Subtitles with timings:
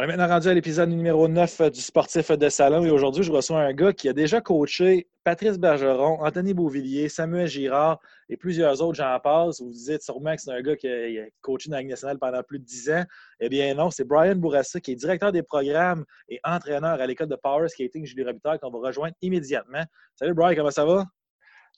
[0.00, 3.30] On est maintenant rendu à l'épisode numéro 9 du Sportif de Salon et aujourd'hui, je
[3.30, 8.00] reçois un gars qui a déjà coaché Patrice Bergeron, Anthony Beauvillier, Samuel Girard
[8.30, 9.60] et plusieurs autres, j'en passe.
[9.60, 12.42] Vous vous dites sûrement que c'est un gars qui a coaché dans la nationale pendant
[12.42, 13.04] plus de 10 ans.
[13.40, 17.28] Eh bien non, c'est Brian Bourassa qui est directeur des programmes et entraîneur à l'école
[17.28, 19.84] de Power Skating Julie Robitaille qu'on va rejoindre immédiatement.
[20.14, 21.04] Salut Brian, comment ça va?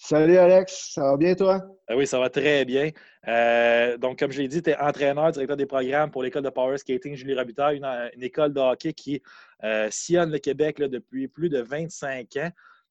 [0.04, 1.60] Salut Alex, ça va bien toi?
[1.86, 2.90] Ah oui, ça va très bien.
[3.28, 6.50] Euh, donc, comme je l'ai dit, tu es entraîneur, directeur des programmes pour l'école de
[6.50, 9.22] Power Skating Julie Robitaille, une, école de hockey qui
[9.62, 12.50] euh, sillonne le Québec depuis plus de 25 ans.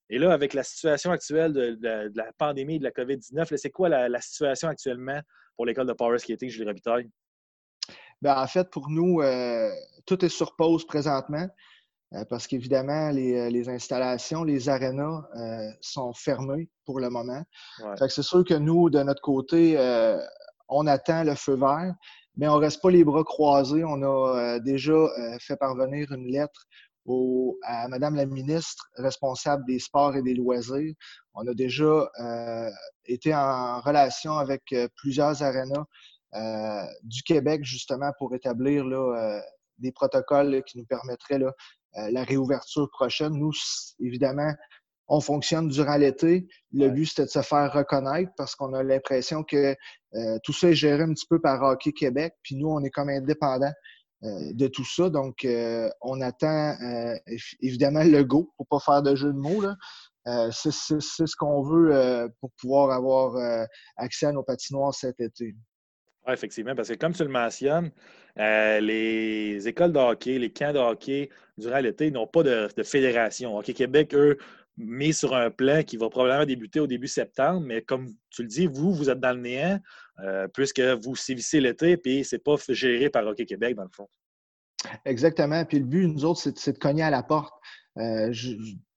[0.10, 4.22] Et là, avec la situation actuelle de, la pandémie de la COVID-19, c'est quoi la,
[4.22, 5.20] situation actuellement
[5.58, 7.10] pour l'école de Power Skating Julie Robitaille?
[8.22, 9.70] Ben, en fait, pour nous, euh,
[10.06, 11.50] tout est sur pause présentement.
[12.14, 17.44] Euh, parce qu'évidemment, les, euh, les, installations, les arénas euh, sont fermées pour le moment.
[18.10, 19.78] c'est sûr que nous, de notre côté,
[20.68, 21.94] on attend le feu vert,
[22.36, 23.84] mais on ne reste pas les bras croisés.
[23.84, 25.08] On a déjà
[25.40, 26.66] fait parvenir une lettre
[27.06, 30.94] au, à Madame la ministre responsable des sports et des loisirs.
[31.34, 32.10] On a déjà
[33.06, 35.86] été en relation avec plusieurs arénas
[37.04, 39.42] du Québec, justement, pour établir là,
[39.78, 41.54] des protocoles qui nous permettraient là,
[41.96, 43.34] la réouverture prochaine.
[43.34, 43.52] Nous,
[44.00, 44.54] évidemment,
[45.12, 46.48] on fonctionne durant l'été.
[46.72, 49.76] Le but, c'était de se faire reconnaître parce qu'on a l'impression que
[50.16, 52.34] euh, tout ça est géré un petit peu par Hockey Québec.
[52.44, 53.74] Puis nous, on est comme indépendants
[54.24, 55.10] euh, de tout ça.
[55.10, 55.46] Donc,
[56.02, 56.76] on attend
[57.60, 59.64] évidemment le go pour pas faire de jeu de mots.
[60.52, 65.56] c'est ce qu'on veut pour pouvoir avoir accès à nos patinoires cet été.
[66.34, 67.92] Effectivement, parce que comme tu le mentionnes,
[68.40, 73.58] euh, les écoles de hockey, les camps de hockey durant l'été n'ont pas de, fédération.
[73.58, 74.38] Hockey Québec, eux,
[74.78, 78.48] mis sur un plan qui va probablement débuter au début septembre, mais comme tu le
[78.48, 79.80] dis, vous, vous êtes dans le néant,
[80.24, 84.08] euh, puisque vous sévissez l'été, puis c'est pas géré par Hockey Québec, dans le fond.
[85.06, 85.64] Exactement.
[85.66, 87.54] Puis le but, nous autres, c'est de cogner à la porte.
[87.98, 88.34] Euh,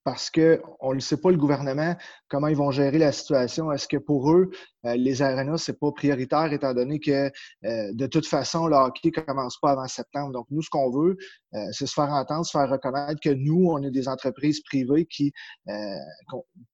[0.04, 1.96] parce qu'on ne sait pas, le gouvernement,
[2.28, 3.72] comment ils vont gérer la situation.
[3.72, 4.50] Est-ce que pour eux,
[4.84, 7.30] euh, les arénas, ce n'est pas prioritaire, étant donné que
[7.64, 10.32] euh, de toute façon, le hockey ne commence pas avant septembre.
[10.32, 11.16] Donc, nous, ce qu'on veut,
[11.54, 15.06] euh, c'est se faire entendre, se faire reconnaître que nous, on est des entreprises privées
[15.06, 15.32] qui,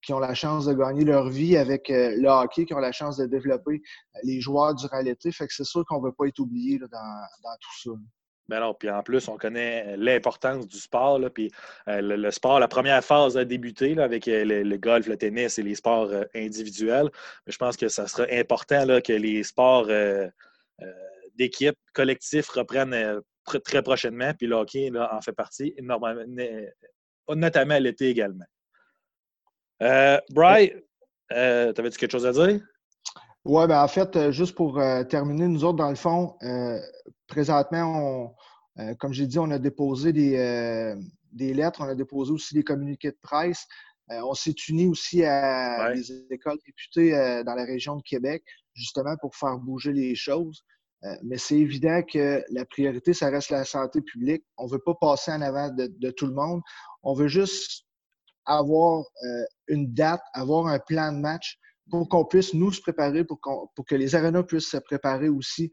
[0.02, 3.16] qui ont la chance de gagner leur vie avec le hockey, qui ont la chance
[3.16, 3.80] de développer
[4.24, 5.30] les joueurs durant l'été.
[5.30, 7.90] Fait que c'est sûr qu'on ne veut pas être oublié dans, dans tout ça.
[8.50, 11.20] Ben puis en plus, on connaît l'importance du sport.
[11.20, 11.52] Là, puis
[11.86, 15.56] euh, le, sport, la première phase a débuté là, avec euh, le, golf, le tennis
[15.60, 17.10] et les sports euh, individuels.
[17.46, 19.86] Mais je pense que ça sera important là, que les sports
[21.36, 23.22] d'équipe, collectifs reprennent
[23.64, 24.32] très prochainement.
[24.36, 25.72] Puis le hockey en fait partie,
[27.28, 28.46] notamment l'été également.
[30.30, 30.70] Brian,
[31.28, 32.60] t'avais-tu quelque chose à dire?
[33.44, 36.36] Oui, ben en fait, juste pour terminer, nous autres, dans le fond,
[37.30, 38.36] présentement,
[38.78, 40.94] euh, comme j'ai dit, on a déposé euh,
[41.32, 43.66] des, lettres, on a déposé aussi des communiqués de presse.
[44.10, 47.12] Euh, on s'est unis aussi à des écoles réputées
[47.46, 48.42] dans la région de Québec,
[48.74, 50.64] justement pour faire bouger les choses.
[51.22, 54.44] mais c'est évident que la priorité, ça reste la santé publique.
[54.58, 56.60] On ne veut pas passer en avant de, tout le monde.
[57.04, 57.84] On veut juste
[58.46, 59.04] avoir
[59.68, 61.59] une date, avoir un plan de match
[61.90, 63.40] pour qu'on puisse nous se préparer, pour,
[63.74, 65.70] pour que les arénas puissent se préparer aussi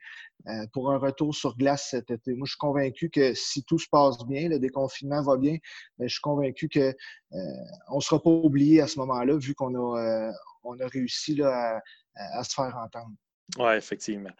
[0.47, 2.33] euh, pour un retour sur glace cet été.
[2.33, 5.57] Moi, je suis convaincu que si tout se passe bien, le déconfinement va bien,
[5.99, 9.99] je suis convaincu qu'on euh, ne sera pas oublié à ce moment-là, vu qu'on a,
[9.99, 10.31] euh,
[10.79, 11.79] a réussi là,
[12.15, 13.13] à, se faire entendre.
[13.57, 14.31] Oui, effectivement.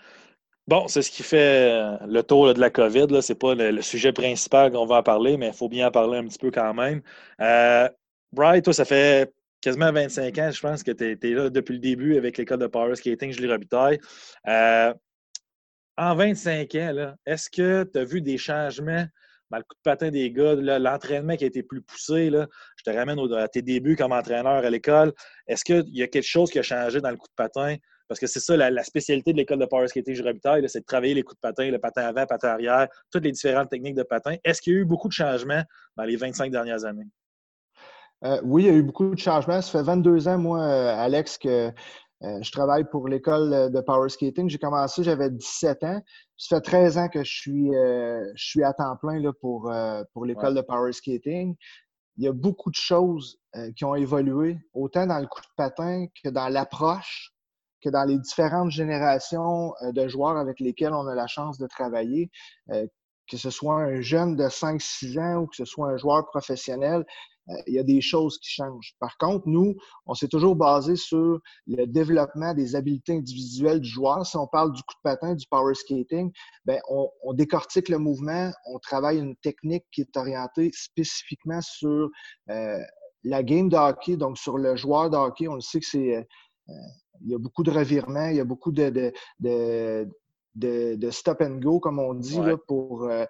[0.67, 1.71] Bon, c'est ce qui fait
[2.05, 3.21] le tour de la COVID.
[3.21, 5.91] Ce n'est pas le, sujet principal qu'on va en parler, mais il faut bien en
[5.91, 7.01] parler un petit peu quand même.
[8.33, 11.79] Brian, toi, ça fait quasiment 25 ans, je pense que tu es, là depuis le
[11.79, 14.00] début avec l'école de Power Skating Julie Robitaille.
[14.47, 14.94] Euh,
[15.97, 19.06] en 25 ans, est-ce que tu as vu des changements?
[19.50, 22.29] Dans le coup de patin des gars, l'entraînement qui a été plus poussé?
[22.29, 25.13] Je te ramène à tes débuts comme entraîneur à l'école.
[25.48, 27.77] Est-ce qu'il y a quelque chose qui a changé dans le coup de patin?
[28.09, 30.86] Parce que c'est ça, la, spécialité de l'école de Power Skating Julie Robitaille, c'est de
[30.86, 33.95] travailler les coups de patin, le patin avant, le patin arrière, toutes les différentes techniques
[33.95, 34.36] de patin.
[34.44, 35.63] Est-ce qu'il y a eu beaucoup de changements
[35.95, 37.07] dans les 25 dernières années?
[38.24, 39.62] Euh, oui, il y a eu beaucoup de changements.
[39.62, 41.72] Ça fait 22 ans, moi, euh, Alex, que
[42.24, 44.50] euh, je travaille pour l'école de power skating.
[44.50, 46.02] J'ai commencé, j'avais 17 ans.
[46.38, 49.72] Ça fait 13 ans que je suis, je suis à temps plein là, pour,
[50.14, 51.56] pour l'école de power skating.
[52.18, 53.40] Il y a beaucoup de choses
[53.75, 57.34] qui ont évolué, autant dans le coup de patin que dans l'approche,
[57.84, 62.31] que dans les différentes générations de joueurs avec lesquels on a la chance de travailler
[63.30, 67.06] que ce soit un jeune de 5-6 ans ou que ce soit un joueur professionnel,
[67.65, 68.94] il y a des choses qui changent.
[68.99, 74.25] Par contre, nous, on s'est toujours basé sur le développement des habiletés individuelles du joueur.
[74.25, 76.31] Si on parle du coup de patin, du power skating,
[76.65, 82.09] ben on, on décortique le mouvement, on travaille une technique qui est orientée spécifiquement sur
[82.49, 82.79] euh,
[83.23, 85.47] la game de hockey, donc sur le joueur de hockey.
[85.47, 86.73] On le sait que c'est euh,
[87.21, 90.07] il y a beaucoup de revirements, il y a beaucoup de, de,
[90.55, 93.03] de, de, stop and go, comme on dit, là, pour.
[93.03, 93.25] Euh,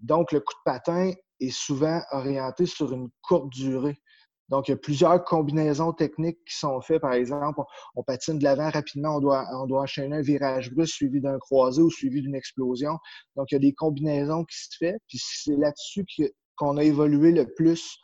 [0.00, 1.12] donc, le coup de patin
[1.46, 4.00] est souvent orienté sur une courte durée.
[4.48, 7.00] Donc, il y a plusieurs combinaisons techniques qui sont faites.
[7.00, 7.60] Par exemple,
[7.94, 11.90] on, patine de l'avant rapidement, on doit, enchaîner un virage brusque suivi d'un croisé ou
[11.90, 12.98] suivi d'une explosion.
[13.36, 14.98] Donc, il y a des combinaisons qui se font.
[15.08, 16.04] Puis c'est là-dessus
[16.56, 17.96] qu'on a évolué le plus,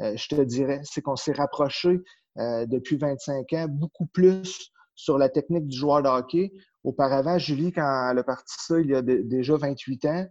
[0.00, 0.80] euh, je te dirais.
[0.84, 1.98] C'est qu'on s'est rapproché
[2.38, 6.52] euh, depuis 25 ans beaucoup plus sur la technique du joueur de hockey.
[6.82, 10.26] Auparavant, Julie, quand elle a parti ça il y a déjà 28 ans,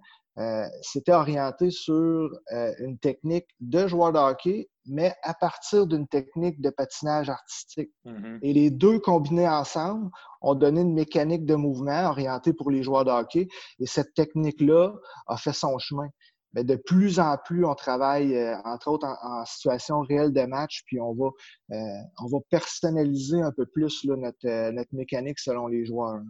[0.81, 6.61] c'était orienté sur euh, une technique de joueur de hockey, mais à partir d'une technique
[6.61, 7.91] de patinage artistique.
[8.05, 8.39] Mm-hmm.
[8.41, 10.09] Et les deux combinés ensemble
[10.41, 13.47] ont donné une mécanique de mouvement orientée pour les joueurs de hockey.
[13.79, 14.93] Et cette technique-là
[15.27, 16.07] a fait son chemin.
[16.53, 20.81] Mais de plus en plus, on travaille, euh, entre autres, en, situation réelle de match,
[20.85, 21.29] puis on va,
[21.69, 26.21] on va personnaliser un peu plus notre, notre mécanique selon les joueurs.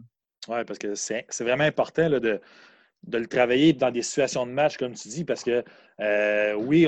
[0.48, 2.40] Oui, parce que c'est vraiment important là, de,
[3.04, 5.64] de le travailler dans des situations de match, comme tu dis, parce que
[6.00, 6.86] euh, oui,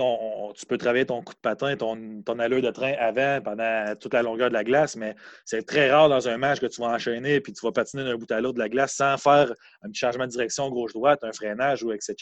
[0.55, 4.13] tu peux travailler ton coup de patin, ton, ton allure de train avant, pendant toute
[4.13, 5.15] la longueur de la glace, mais
[5.45, 8.17] c'est très rare dans un match que tu vas enchaîner puis tu vas patiner d'un
[8.17, 11.33] bout à l'autre de la glace sans faire un petit changement de direction gauche-droite, un
[11.33, 12.15] freinage, ou etc.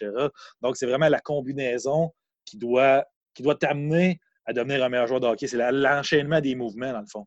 [0.63, 2.13] Donc, c'est vraiment la combinaison
[2.45, 3.05] qui doit,
[3.35, 5.47] qui doit t'amener à devenir un meilleur joueur de hockey.
[5.47, 7.27] C'est l'enchaînement des mouvements, dans le fond.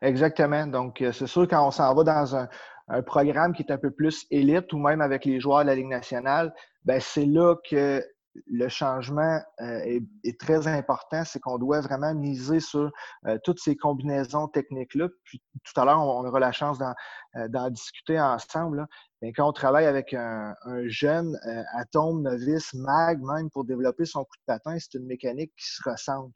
[0.00, 0.66] Exactement.
[0.66, 2.48] Donc, euh, c'est sûr, quand on s'en va dans un,
[2.88, 5.74] un programme qui est un peu plus élite ou même avec les joueurs de la
[5.74, 8.02] Ligue nationale, ben c'est là que
[8.46, 11.24] le changement euh, est, très important.
[11.24, 12.90] C'est qu'on doit vraiment miser sur
[13.26, 15.08] euh, toutes ces combinaisons techniques-là.
[15.24, 16.94] Puis tout à l'heure, on, aura la chance d'en
[17.36, 18.86] euh, discuter ensemble.
[19.20, 21.38] Ben, quand on travaille avec un, un jeune
[21.74, 25.88] atome, novice, mag, même pour développer son coup de patin, c'est une mécanique qui se
[25.88, 26.32] ressemble.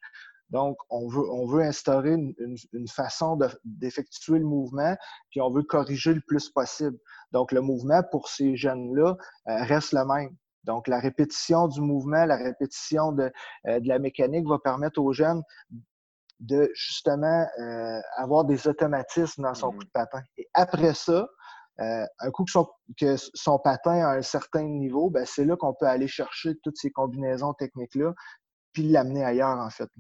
[0.51, 4.97] Donc, on veut, on veut instaurer une, façon d'effectuer le mouvement,
[5.31, 6.97] puis on veut corriger le plus possible.
[7.33, 9.17] Donc, le mouvement pour ces jeunes-là
[9.49, 10.37] euh, reste le même.
[10.65, 13.33] Donc, la répétition du mouvement, la répétition de,
[13.67, 15.43] euh, de la mécanique va permettre aux jeunes
[16.39, 20.23] de justement euh, avoir des automatismes dans son mmh coup de patin.
[20.37, 21.29] Et après ça,
[21.79, 22.67] un coup que son,
[22.99, 26.79] que son, patin a un certain niveau, ben c'est là qu'on peut aller chercher toutes
[26.79, 28.15] ces combinaisons techniques-là,
[28.73, 29.91] puis l'amener ailleurs, en fait.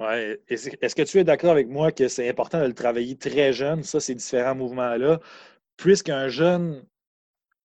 [0.00, 0.40] Ouais.
[0.48, 3.82] Est-ce que tu es d'accord avec moi que c'est important de le travailler très jeune,
[3.82, 5.20] ça, ces différents mouvements-là,
[5.76, 6.84] puisqu'un jeune,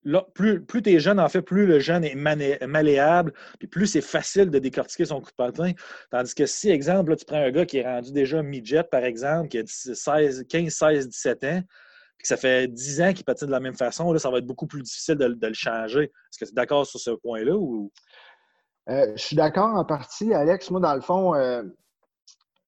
[0.04, 3.86] là, plus, plus tu es jeune, en fait, plus le jeune est malléable, puis plus
[3.86, 5.72] c'est facile de décortiquer son coup de patin.
[6.10, 9.48] Tandis que si, exemple, tu prends un gars qui est rendu déjà midget, par exemple,
[9.48, 11.62] qui a 16, 15, 16, 17 ans,
[12.18, 14.38] puis que ça fait 10 ans qu'il patine de la même façon, là, ça va
[14.38, 16.04] être beaucoup plus difficile de, le changer.
[16.04, 17.54] Est-ce que tu es d'accord sur ce point-là?
[18.90, 20.70] Euh, je suis d'accord en partie, Alex.
[20.70, 21.62] Moi, dans le fond, euh,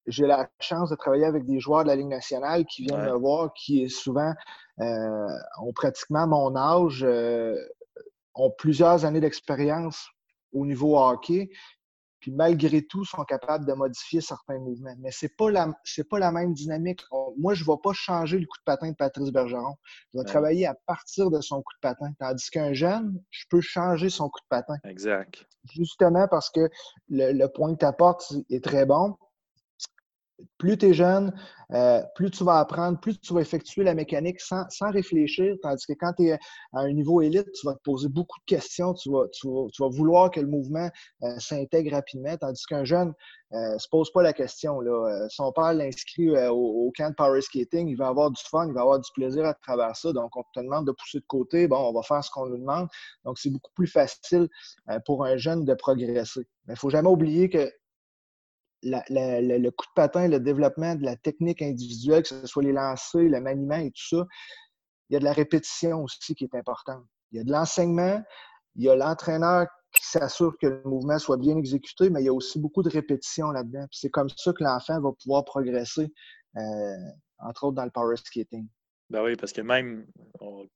[0.07, 3.17] j'ai la chance de travailler avec des joueurs de la Ligue nationale qui viennent me
[3.17, 4.33] voir, qui souvent
[4.81, 5.29] euh,
[5.63, 7.57] ont pratiquement mon âge, euh,
[8.35, 10.09] ont plusieurs années d'expérience
[10.53, 11.51] au niveau hockey,
[12.21, 14.95] puis malgré tout sont capables de modifier certains mouvements.
[14.99, 15.73] Mais ce n'est pas, la,
[16.11, 17.03] pas la même dynamique.
[17.39, 19.75] moi, je ne vais pas changer le coup de patin de Patrice Bergeron.
[20.13, 22.13] Je vais travailler à partir de son coup de patin.
[22.19, 24.77] Tandis qu'un jeune, je peux changer son coup de patin.
[24.85, 25.47] Exact.
[25.73, 26.69] Justement parce que
[27.09, 29.17] le, le point que tu apportes est très bon
[30.59, 31.33] plus tu es jeune,
[31.73, 35.55] euh, plus tu vas apprendre, plus tu vas effectuer la mécanique sans, réfléchir.
[35.63, 36.39] Tandis que quand tu es à
[36.81, 40.31] un niveau élite, tu vas te poser beaucoup de questions, tu vas, tu vas, vouloir
[40.31, 40.91] que le mouvement
[41.23, 42.37] euh, s'intègre rapidement.
[42.37, 43.13] Tandis qu'un jeune
[43.53, 44.81] ne euh, se pose pas la question.
[44.81, 45.29] Là.
[45.29, 48.83] son père l'inscrit au, camp de power skating, il va avoir du fun, il va
[48.83, 50.13] avoir du plaisir à travers ça.
[50.13, 52.59] Donc, on te demande de pousser de côté, bon, on va faire ce qu'on nous
[52.59, 52.89] demande.
[53.25, 54.49] Donc, c'est beaucoup plus facile
[55.05, 56.47] pour un jeune de progresser.
[56.67, 57.71] Mais il ne faut jamais oublier que
[58.83, 63.23] le coup de patin, le développement de la technique individuelle, que ce soit les lancers,
[63.23, 64.27] le maniement et tout ça,
[65.09, 67.05] il y a de la répétition aussi qui est importante.
[67.33, 68.23] Il y a de l'enseignement,
[68.77, 72.29] il y a l'entraîneur qui s'assure que le mouvement soit bien exécuté, mais il y
[72.29, 73.87] a aussi beaucoup de répétition là-dedans.
[73.91, 76.13] C'est comme ça que l'enfant va pouvoir progresser,
[76.57, 76.97] euh,
[77.39, 78.69] entre autres dans le power skating.
[79.11, 80.07] Ben oui, parce que même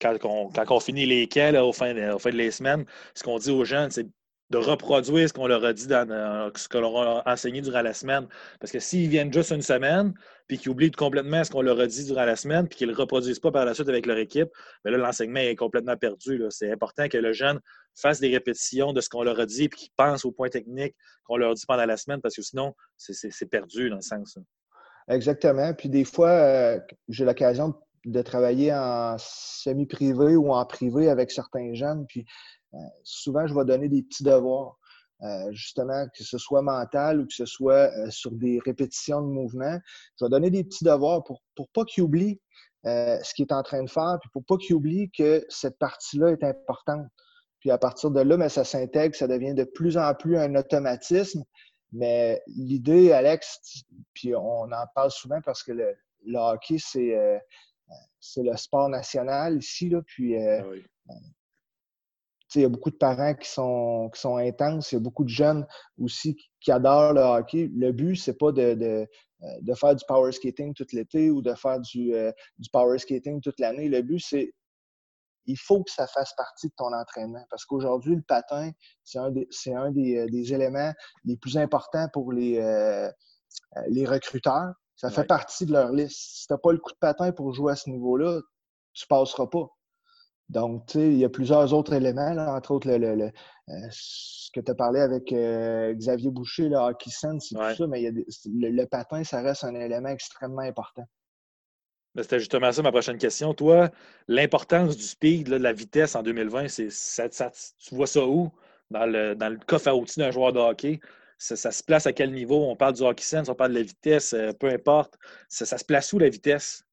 [0.00, 2.84] quand, on, finit les camps au, fin, au fin de les semaines,
[3.14, 4.08] ce qu'on dit aux jeunes, c'est
[4.50, 7.82] de reproduire ce qu'on leur a dit, dans, euh, ce qu'on leur a enseigné durant
[7.82, 8.26] la semaine.
[8.60, 10.12] Parce que s'ils viennent juste une semaine,
[10.46, 12.92] puis qu'ils oublient complètement ce qu'on leur a dit durant la semaine, puis qu'ils ne
[12.92, 14.48] le reproduisent pas par la suite avec leur équipe,
[14.84, 16.42] bien là, l'enseignement est complètement perdu.
[16.50, 17.58] C'est important que le jeune
[17.94, 20.94] fasse des répétitions de ce qu'on leur a dit, puis qu'il pense aux points techniques
[21.24, 24.38] qu'on leur dit pendant la semaine, parce que sinon, c'est perdu dans le sens.
[25.08, 25.72] Exactement.
[25.74, 27.74] Puis des fois, euh, j'ai l'occasion
[28.04, 32.26] de travailler en semi-privé ou en privé avec certains jeunes, puis
[33.02, 34.78] souvent, je vais donner des petits devoirs.
[35.22, 39.28] Euh, justement, que ce soit mental ou que ce soit euh, sur des répétitions de
[39.28, 39.78] mouvements.
[40.18, 42.40] Je vais donner des petits devoirs pour ne pas qu'il oublie
[42.84, 46.32] ce qu'il est en train de faire, puis pour pas qu'il oublie que cette partie-là
[46.32, 47.06] est importante.
[47.60, 50.54] Puis à partir de là, mais ça s'intègre, ça devient de plus en plus un
[50.54, 51.42] automatisme.
[51.92, 55.96] Mais l'idée, Alex, puis on en parle souvent parce que le,
[56.34, 57.40] hockey, c'est
[58.20, 60.62] c'est le sport national ici, là, puis ah
[62.54, 64.92] il y a beaucoup de parents qui sont, qui sont intenses.
[64.92, 65.66] Il y a beaucoup de jeunes
[65.98, 67.70] aussi qui, adorent le hockey.
[67.74, 69.06] Le but, c'est pas de, de,
[69.42, 73.40] euh, faire du power skating tout l'été ou de faire du, euh, du power skating
[73.40, 73.88] toute l'année.
[73.88, 74.52] Le but, c'est
[75.46, 77.44] il faut que ça fasse partie de ton entraînement.
[77.50, 78.70] Parce qu'aujourd'hui, le patin,
[79.04, 80.92] c'est un, des, un des, euh, des, éléments
[81.24, 82.54] les plus importants pour les,
[83.88, 84.72] les recruteurs.
[84.96, 86.16] Ça fait partie de leur liste.
[86.16, 88.40] Si tu n'as pas le coup de patin pour jouer à ce niveau-là,
[88.94, 89.68] tu ne passeras pas.
[90.50, 93.30] Donc, tu sais, il y a plusieurs autres éléments, entre autres le,
[93.68, 97.76] euh, ce que tu as parlé avec euh, Xavier Boucher, le hockey sense et tout
[97.76, 101.06] ça, mais le, patin, ça reste un élément extrêmement important.
[102.14, 103.54] Ben, c'était justement ça ma prochaine question.
[103.54, 103.90] Toi,
[104.28, 107.30] l'importance du speed, de la vitesse en 2020, c'est,
[107.78, 108.52] tu vois ça où?
[108.90, 111.00] Dans le, dans le coffre à outils d'un joueur de hockey?
[111.38, 112.70] Ça, se place à quel niveau?
[112.70, 115.18] On parle du hockey sense, on parle de la vitesse, euh, peu importe.
[115.48, 116.84] Ça, ça se place où la vitesse?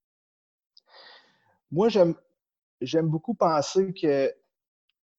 [1.69, 2.15] Moi, j'aime,
[2.81, 4.33] j'aime beaucoup penser que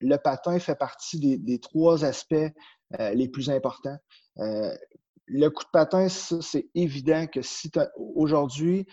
[0.00, 2.34] le patin fait partie des, trois aspects
[2.98, 3.96] euh, les plus importants.
[4.38, 4.74] Euh,
[5.26, 7.70] le coup de patin, c'est évident que si
[8.16, 8.86] aujourd'hui,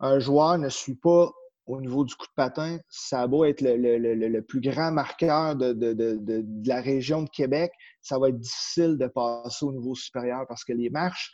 [0.00, 1.30] un joueur ne suit pas
[1.66, 5.72] au niveau du coup de patin, ça a beau être le, plus grand marqueur de,
[5.72, 10.64] de, la région de Québec, ça va être difficile de passer au niveau supérieur parce
[10.64, 11.32] que les marches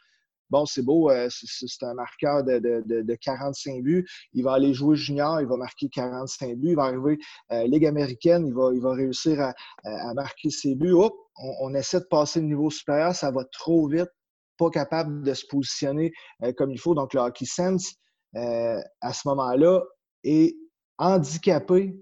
[0.53, 4.07] bon, c'est beau, euh, c'est un marqueur de, 45 buts.
[4.35, 6.69] Il va aller jouer junior, il va marquer 45 buts.
[6.69, 7.19] Il va arriver
[7.51, 10.95] euh, Ligue américaine, il va, il va réussir à, marquer ses buts.
[11.37, 14.11] On, essaie de passer le niveau supérieur, ça va trop vite,
[14.59, 16.13] pas capable de se positionner
[16.45, 16.95] euh, comme il faut.
[16.95, 17.95] Donc, le hockey sense,
[18.35, 19.81] à ce moment-là,
[20.23, 20.55] est
[20.99, 21.97] handicapé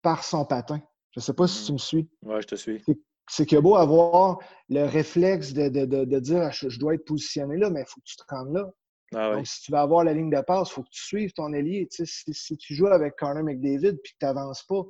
[0.00, 0.80] par son patin.
[1.12, 2.10] Je ne sais pas si tu me suis.
[2.22, 2.82] Oui, je te suis
[3.32, 7.70] c'est qu'il y a beau avoir le réflexe de, dire je, dois être positionné là,
[7.70, 8.70] mais il faut que tu te rendes là.
[9.14, 11.32] Ah Donc, si tu veux avoir la ligne de passe, il faut que tu suives
[11.32, 11.88] ton ailier.
[11.90, 14.82] si, tu joues avec Connor McDavid et que tu n'avances pas,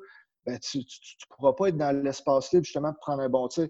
[0.45, 3.69] ben, tu ne pourras pas être dans l'espace libre justement pour prendre un bon tir.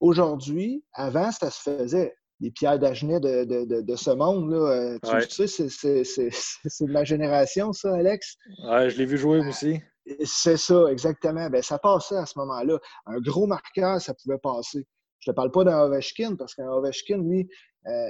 [0.00, 2.14] Aujourd'hui, avant, ça se faisait.
[2.40, 7.94] Les pierres d'Agenet de, ce monde, là, euh, tu sais, c'est de ma génération, ça,
[7.94, 8.36] Alex.
[8.64, 9.80] Oui, je l'ai vu jouer aussi.
[10.24, 11.48] C'est ça, exactement.
[11.48, 12.78] Ben, ça passait à ce moment-là.
[13.06, 14.86] Un gros marqueur, ça pouvait passer.
[15.20, 17.48] Je ne te parle pas d'un Ovechkin, parce qu'un Ovechkin, lui,
[17.86, 18.08] euh,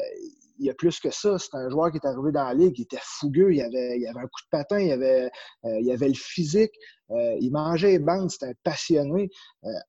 [0.59, 1.39] il y a plus que ça.
[1.39, 4.07] C'est un joueur qui est arrivé dans la ligue, il était fougueux, il avait, il
[4.07, 5.31] avait un coup de patin, il avait,
[5.65, 6.73] euh, il avait le physique,
[7.11, 9.31] euh, il mangeait les bandes, c'était un passionné,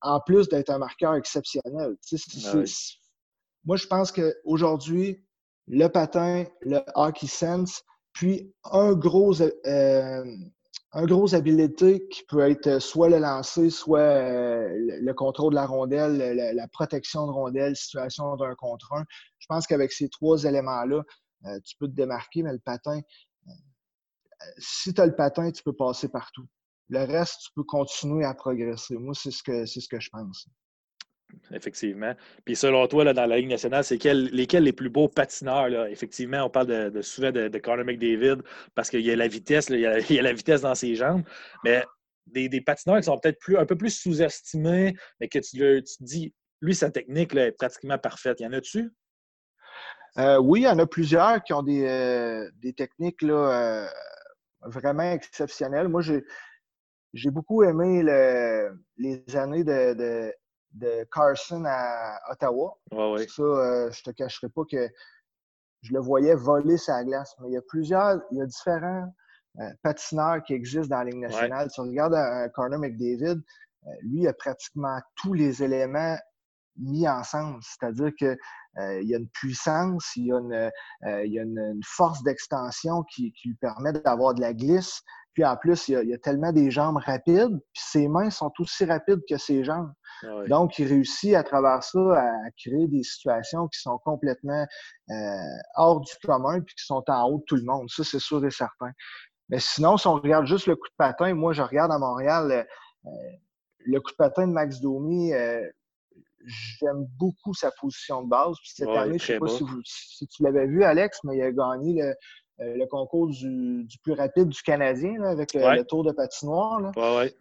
[0.02, 1.96] en plus d'être un marqueur exceptionnel.
[2.46, 2.56] Ah
[3.64, 5.24] moi, je pense qu'aujourd'hui,
[5.66, 7.82] le patin, le hockey sense,
[8.12, 9.34] puis un gros
[10.92, 14.68] un gros habilité qui peut être soit le lancer, soit euh,
[15.00, 19.04] le contrôle de la rondelle, la, protection de rondelle, situation d'un contre un.
[19.38, 21.02] Je pense qu'avec ces trois éléments-là,
[21.46, 23.00] euh, tu peux te démarquer, mais le patin,
[23.48, 23.50] euh,
[24.58, 26.46] si tu as le patin, tu peux passer partout.
[26.88, 28.96] Le reste, tu peux continuer à progresser.
[28.96, 30.48] Moi, c'est ce que c'est ce que je pense.
[31.52, 32.14] Effectivement.
[32.44, 35.86] Puis selon toi, dans la Ligue nationale, c'est lesquels les plus beaux patineurs?
[35.86, 38.42] Effectivement, on parle de, souvent de, de, McDavid
[38.74, 41.22] parce qu'il y a la vitesse, il, a, la vitesse dans ses jambes.
[41.64, 41.84] Mais
[42.26, 46.34] des, patineurs qui sont peut-être plus, un peu plus sous-estimés, mais que tu, te dis,
[46.60, 48.40] lui, sa technique est pratiquement parfaite.
[48.40, 48.90] Y en a-tu?
[50.18, 53.88] Euh, oui, il y en a plusieurs qui ont des, euh, techniques là, euh,
[54.62, 55.88] vraiment exceptionnelles.
[55.88, 58.02] Moi, j'ai beaucoup aimé
[58.96, 60.32] les années de
[61.12, 62.78] Carson à Ottawa.
[62.90, 64.88] Ça, euh, je te cacherai pas que
[65.82, 67.34] je le voyais voler sa glace.
[67.40, 69.12] Mais il y a plusieurs, il y a différents
[69.60, 71.70] euh, patineurs qui existent dans la Ligue nationale.
[71.70, 73.40] Si on regarde un, Corner McDavid,
[73.86, 76.16] euh, lui, il a pratiquement tous les éléments
[76.76, 77.60] mis ensemble.
[77.62, 78.36] C'est-à-dire qu'il
[78.76, 80.70] il y a une puissance, il y a une,
[81.24, 85.00] il y a une, force d'extension qui, qui, lui permet d'avoir de la glisse.
[85.34, 88.84] Puis en plus, il y, a, tellement des jambes rapides, puis ses mains sont aussi
[88.84, 89.92] rapides que ses jambes.
[90.48, 94.66] Donc, il réussit à travers ça à, créer des situations qui sont complètement
[95.10, 95.14] euh,
[95.76, 97.88] hors du commun puis qui sont en haut de tout le monde.
[97.88, 98.90] Ça, c'est sûr et certain.
[99.48, 102.66] Mais sinon, si on regarde juste le coup de patin, moi, je regarde à Montréal
[103.06, 103.10] euh,
[103.80, 105.32] le coup de patin de Max Domi.
[106.46, 108.56] J'aime beaucoup sa position de base.
[108.58, 111.52] Puis cette année, je ne sais pas si, tu l'avais vu, Alex, mais il a
[111.52, 112.14] gagné le,
[112.60, 116.80] euh, le concours du, plus rapide du Canadien avec euh, le, tour de patinoire.
[116.80, 116.92] Là.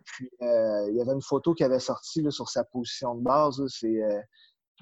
[0.06, 3.62] Puis, euh, il y avait une photo qui avait sorti sur sa position de base.
[3.68, 4.02] C'est,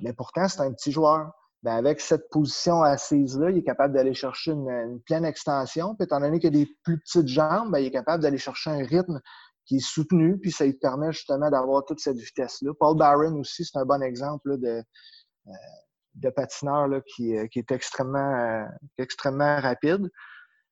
[0.01, 1.31] mais pourtant, c'est un petit joueur.
[1.63, 5.95] Ben, avec cette position assise-là, il est capable d'aller chercher une, pleine extension.
[5.95, 8.71] Puis, étant donné qu'il a des plus petites jambes, ben, il est capable d'aller chercher
[8.71, 9.19] un rythme
[9.65, 12.71] qui est soutenu, puis ça lui permet justement d'avoir toute cette vitesse-là.
[12.79, 14.81] Paul Barron aussi, c'est un bon exemple de,
[16.15, 20.09] de patineur là, qui, qui, est extrêmement, extrêmement rapide.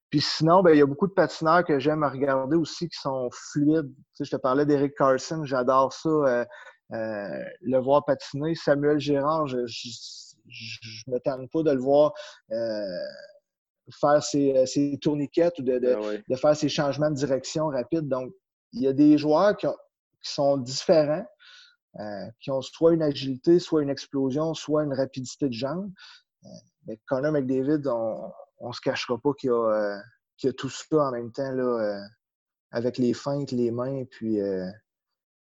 [0.10, 3.29] Puis sinon, ben, il y a beaucoup de patineurs que j'aime regarder aussi qui sont
[3.31, 3.93] fluides.
[3.93, 6.46] Tu sais, je te parlais d'Eric Carson, j'adore ça, euh,
[6.93, 8.55] euh, le voir patiner.
[8.55, 12.13] Samuel Gérard, je, je, me tente pas de le voir
[12.51, 12.86] euh,
[14.01, 18.08] faire ses, ses, tourniquettes ou de, de, ah de, faire ses changements de direction rapides.
[18.08, 18.31] Donc,
[18.74, 21.25] il y a des joueurs qui, qui sont différents,
[22.39, 25.91] qui ont soit une agilité, soit une explosion, soit une rapidité de jambe.
[26.86, 30.01] mais Connor McDavid, on, on se cachera pas qu'il y, a,
[30.46, 32.01] euh, tout ça en même temps, là, euh,
[32.72, 34.70] avec les feintes, les mains, puis euh,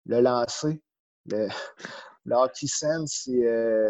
[0.05, 0.81] le lancer.
[1.25, 1.47] Le,
[2.25, 2.67] le hockey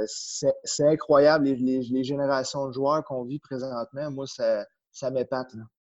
[0.07, 4.11] c'est incroyable, les, générations de joueurs qu'on vit présentement.
[4.11, 5.53] Moi, ça, ça m'épate.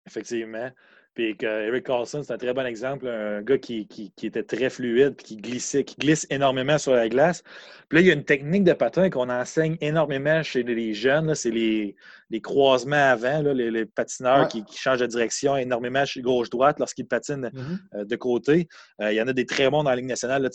[0.05, 0.69] Effectivement.
[1.13, 3.87] Puis Eric Carlson, c'est un très bon exemple, un gars qui,
[4.23, 7.43] était très fluide, qui glissait, qui glisse énormément sur la glace.
[7.87, 11.35] Puis là, il y a une technique de patin qu'on enseigne énormément chez les jeunes.
[11.35, 11.95] C'est les,
[12.41, 17.77] croisements avant, les, patineurs qui, changent de direction énormément chez gauche-droite lorsqu'ils patinent mm-hmm.
[17.93, 18.67] euh, de côté.
[18.99, 20.49] Euh, il y en a des très bons dans la Ligue nationale, là,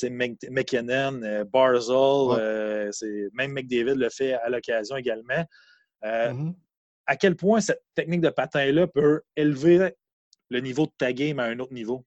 [0.50, 2.90] McKinnon, euh, Barzell,
[3.32, 5.44] même McDavid le fait à l'occasion également.
[6.02, 6.52] Mm-hmm.
[7.06, 9.94] À quel point cette technique de patin-là peut élever
[10.50, 12.04] le niveau de ta game à un autre niveau?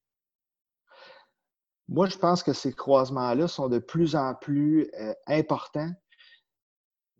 [1.88, 5.90] Moi, je pense que ces croisements-là sont de plus en plus euh, importants.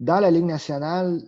[0.01, 1.21] Dans la Ligue nationale,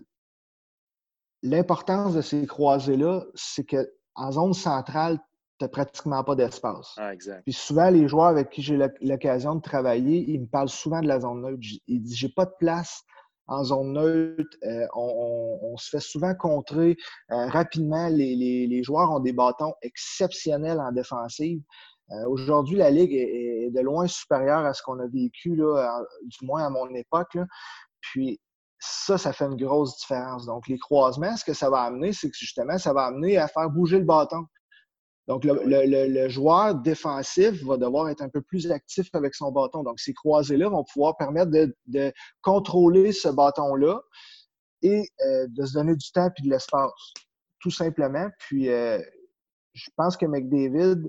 [1.42, 5.18] l'importance de ces croisés-là, c'est qu'en zone centrale,
[5.58, 6.94] tu n'as pratiquement pas d'espace.
[6.96, 7.42] Ah, exact.
[7.44, 11.06] Puis souvent, les joueurs avec qui j'ai l'occasion de travailler, ils me parlent souvent de
[11.06, 11.60] la zone neutre.
[11.86, 13.04] Ils disent J'ai pas de place
[13.46, 14.56] en zone neutre.
[14.64, 16.96] Euh, on, se fait souvent contrer
[17.30, 18.08] euh, rapidement.
[18.08, 21.60] Les, joueurs ont des bâtons exceptionnels en défensive.
[22.10, 26.64] Euh, aujourd'hui, la Ligue est, de loin supérieure à ce qu'on a vécu, du moins
[26.64, 27.36] à mon époque.
[28.00, 28.40] Puis
[28.78, 30.46] ça, ça fait une grosse différence.
[30.46, 33.48] Donc, les croisements, ce que ça va amener, c'est que justement, ça va amener à
[33.48, 34.44] faire bouger le bâton.
[35.26, 39.82] Donc, le, joueur défensif va devoir être un peu plus actif avec son bâton.
[39.82, 41.50] Donc, ces croisés-là vont pouvoir permettre
[41.86, 44.00] de, contrôler ce bâton-là
[44.82, 46.92] et euh, de se donner du temps et de l'espace,
[47.60, 48.28] tout simplement.
[48.38, 49.00] Puis, euh,
[49.72, 51.08] je pense que McDavid,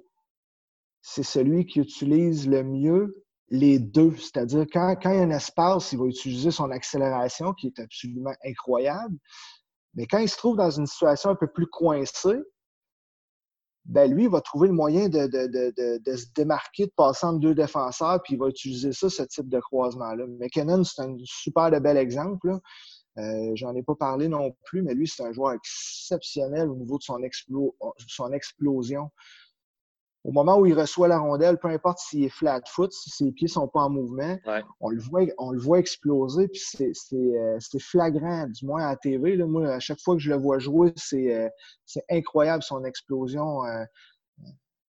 [1.01, 4.15] c'est celui qui utilise le mieux les deux.
[4.15, 7.79] C'est-à-dire, quand, quand il y a un espace, il va utiliser son accélération, qui est
[7.79, 9.17] absolument incroyable.
[9.93, 12.39] Mais quand il se trouve dans une situation un peu plus coincée,
[13.85, 18.21] ben lui, il va trouver le moyen de, se démarquer, de passer entre deux défenseurs,
[18.23, 20.25] puis il va utiliser ça, ce type de croisement-là.
[20.39, 22.57] McKinnon, c'est un super de bel exemple.
[23.17, 26.97] Euh, J'en ai pas parlé non plus, mais lui, c'est un joueur exceptionnel au niveau
[26.97, 29.11] de son explosion
[30.25, 33.31] au moment où il reçoit la rondelle, peu importe s'il est flat foot, si ses
[33.31, 34.35] pieds ne sont pas en mouvement,
[34.79, 36.81] on, le voit, on le voit exploser, puis
[37.13, 39.35] euh, c'est flagrant, du moins à la TV.
[39.35, 41.47] Là, moi, à chaque fois que je le vois jouer, c'est euh,
[42.09, 43.83] incroyable son explosion euh,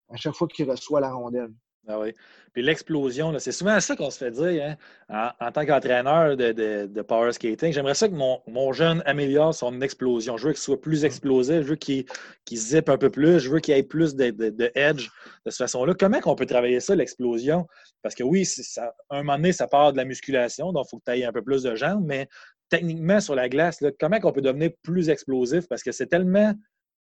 [0.09, 1.53] à chaque fois qu'il reçoit la rondelle.
[1.89, 2.13] Ah oui.
[2.53, 4.77] Puis l'explosion, c'est souvent ça qu'on se fait dire
[5.09, 7.73] hein, en, tant qu'entraîneur de, power skating.
[7.73, 10.37] J'aimerais ça que mon, jeune améliore son explosion.
[10.37, 11.07] Je veux qu'il soit plus mm.
[11.07, 12.07] explosif, je veux qu'il
[12.45, 15.11] qu zippe un peu plus, je veux qu'il ait plus de, de, edge
[15.45, 15.95] de cette façon-là.
[15.99, 17.67] Comment on peut travailler ça, l'explosion?
[18.03, 20.99] Parce que oui, ça, un moment donné, ça part de la musculation, donc il faut
[20.99, 22.27] que tu aies un peu plus de jambes, mais
[22.69, 25.69] techniquement, sur la glace, comment on peut devenir plus explosif?
[25.69, 26.53] Parce que c'est tellement,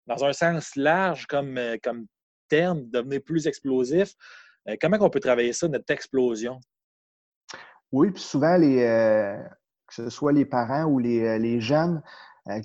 [0.08, 2.08] dans un sens large comme, euh, comme
[2.48, 4.14] terme, devenir plus explosif.
[4.70, 6.60] Euh, comment on peut travailler ça, notre explosion?
[7.92, 9.38] Oui, puis souvent, les, euh,
[9.88, 12.02] que ce soit les parents ou les, euh, jeunes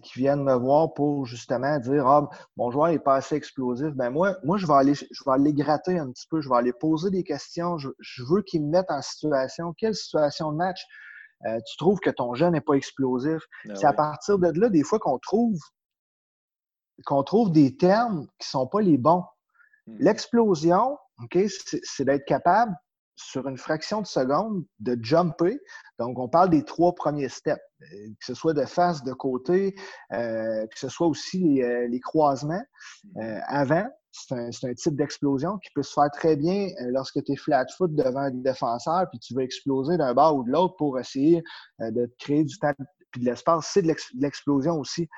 [0.05, 4.11] qui viennent me voir pour justement dire Ah, mon joueur n'est pas assez explosif, ben
[4.11, 6.73] moi, moi je, vais aller, je vais aller gratter un petit peu, je vais aller
[6.73, 7.89] poser des questions, je,
[8.31, 10.87] veux qu'ils me mettent en situation, quelle situation de match?
[11.67, 13.43] Tu trouves que ton jeune n'est pas explosif?
[13.65, 15.59] Ben C'est à partir de là, des fois, qu'on trouve
[17.05, 19.25] qu'on trouve des termes qui ne sont pas les bons.
[19.89, 19.97] Mmh.
[21.29, 21.49] L'explosion,
[21.83, 22.75] c'est d'être capable
[23.17, 25.61] sur une fraction de seconde de jumper.
[25.99, 27.87] Donc, on parle des trois premiers steps, euh,
[28.19, 29.75] que ce soit de face, de côté,
[30.13, 32.63] euh, que ce soit aussi les, euh, croisements.
[33.47, 37.65] avant, c'est un, type d'explosion qui peut se faire très bien lorsque tu es flat
[37.77, 41.43] foot devant un défenseur, puis tu veux exploser d'un bord ou de l'autre pour essayer
[41.79, 42.73] de créer du temps
[43.17, 43.71] et de l'espace.
[43.73, 45.09] C'est de l'explosion aussi.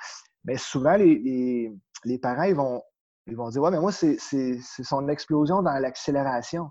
[0.45, 1.73] Mais souvent, les,
[2.05, 2.83] les, parents, ils vont,
[3.27, 4.19] ils vont dire Ouais, mais moi, c'est
[4.83, 6.71] son explosion dans l'accélération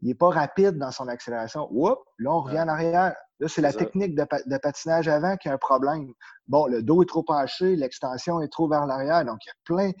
[0.00, 1.68] il n'est pas rapide dans son accélération.
[1.70, 3.14] Oups, là, on revient en arrière.
[3.40, 6.12] Là, c'est la technique de, patinage avant qui a un problème.
[6.46, 9.24] Bon, le dos est trop penché, l'extension est trop vers l'arrière.
[9.24, 9.92] Donc, il y a plein,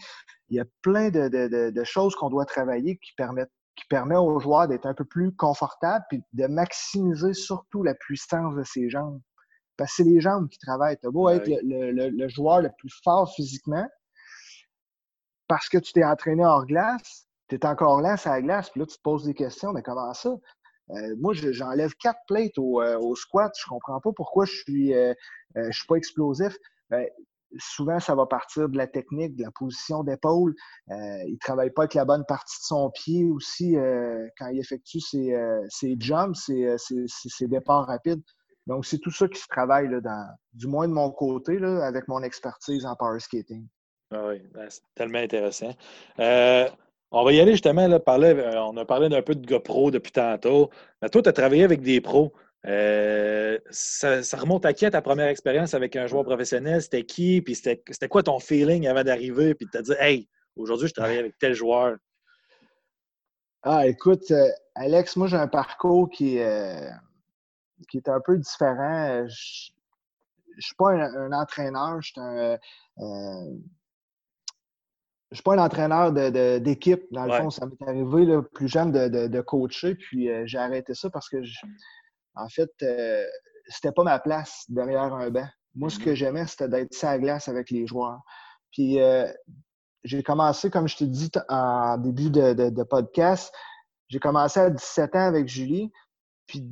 [0.48, 4.66] il y a plein de, choses qu'on doit travailler qui permettent qui permet aux joueurs
[4.66, 9.20] d'être un peu plus confortables et de maximiser surtout la puissance de ses jambes.
[9.76, 10.98] Parce que c'est les jambes qui travaillent.
[10.98, 13.86] Tu as beau être le, joueur le plus fort physiquement,
[15.48, 18.80] parce que tu t'es entraîné hors glace, tu es encore là sur la glace, puis
[18.80, 20.30] là, tu te poses des questions, mais comment ça?
[20.90, 23.52] Euh, moi, j'enlève quatre plates au, euh, au, squat.
[23.58, 25.14] Je comprends pas pourquoi je suis, euh,
[25.70, 26.56] suis pas explosif.
[27.58, 30.54] Souvent, ça va partir de la technique, de la position d'épaule.
[30.88, 33.74] il ne travaille pas avec la bonne partie de son pied aussi
[34.38, 38.22] quand il effectue ses, jumps, ses, départs rapides.
[38.66, 40.00] Donc, c'est tout ça qui se travaille, là,
[40.52, 43.66] du moins de mon côté, là, avec mon expertise en power skating.
[44.10, 45.74] Ah oui, ben, c'est tellement intéressant.
[47.10, 50.12] On va y aller justement, là, euh, on a parlé d'un peu de GoPro depuis
[50.12, 50.70] tantôt.
[51.00, 52.34] Mais toi, tu as travaillé avec des pros.
[52.66, 56.82] Euh, ça, remonte à qui ta première expérience avec un joueur professionnel?
[56.82, 57.40] C'était qui?
[57.40, 59.54] Puis c'était quoi ton feeling avant d'arriver?
[59.54, 61.96] Puis de te dire, hey, aujourd'hui, je travaille avec tel joueur.
[63.62, 66.38] Ah, écoute, euh, Alex, moi, j'ai un parcours qui,
[67.88, 69.26] qui est un peu différent.
[69.26, 69.70] Je
[70.56, 72.58] ne suis pas un, entraîneur, je suis un
[75.30, 76.12] je ne suis pas un entraîneur
[76.60, 77.02] d'équipe.
[77.10, 81.10] dans le fond, ça m'est arrivé plus jeune de, coacher, puis euh, j'ai arrêté ça
[81.10, 81.36] parce que,
[82.34, 83.26] en fait, euh,
[83.66, 85.46] c'était pas ma place derrière un banc.
[85.74, 86.14] Moi, ce que mm-hmm.
[86.14, 88.20] j'aimais, c'était d'être sa glace avec les joueurs.
[88.72, 89.30] Puis euh,
[90.02, 93.54] j'ai commencé, comme je te dis en début de, de podcast,
[94.08, 95.92] j'ai commencé à 17 ans avec Julie.
[96.46, 96.64] Puis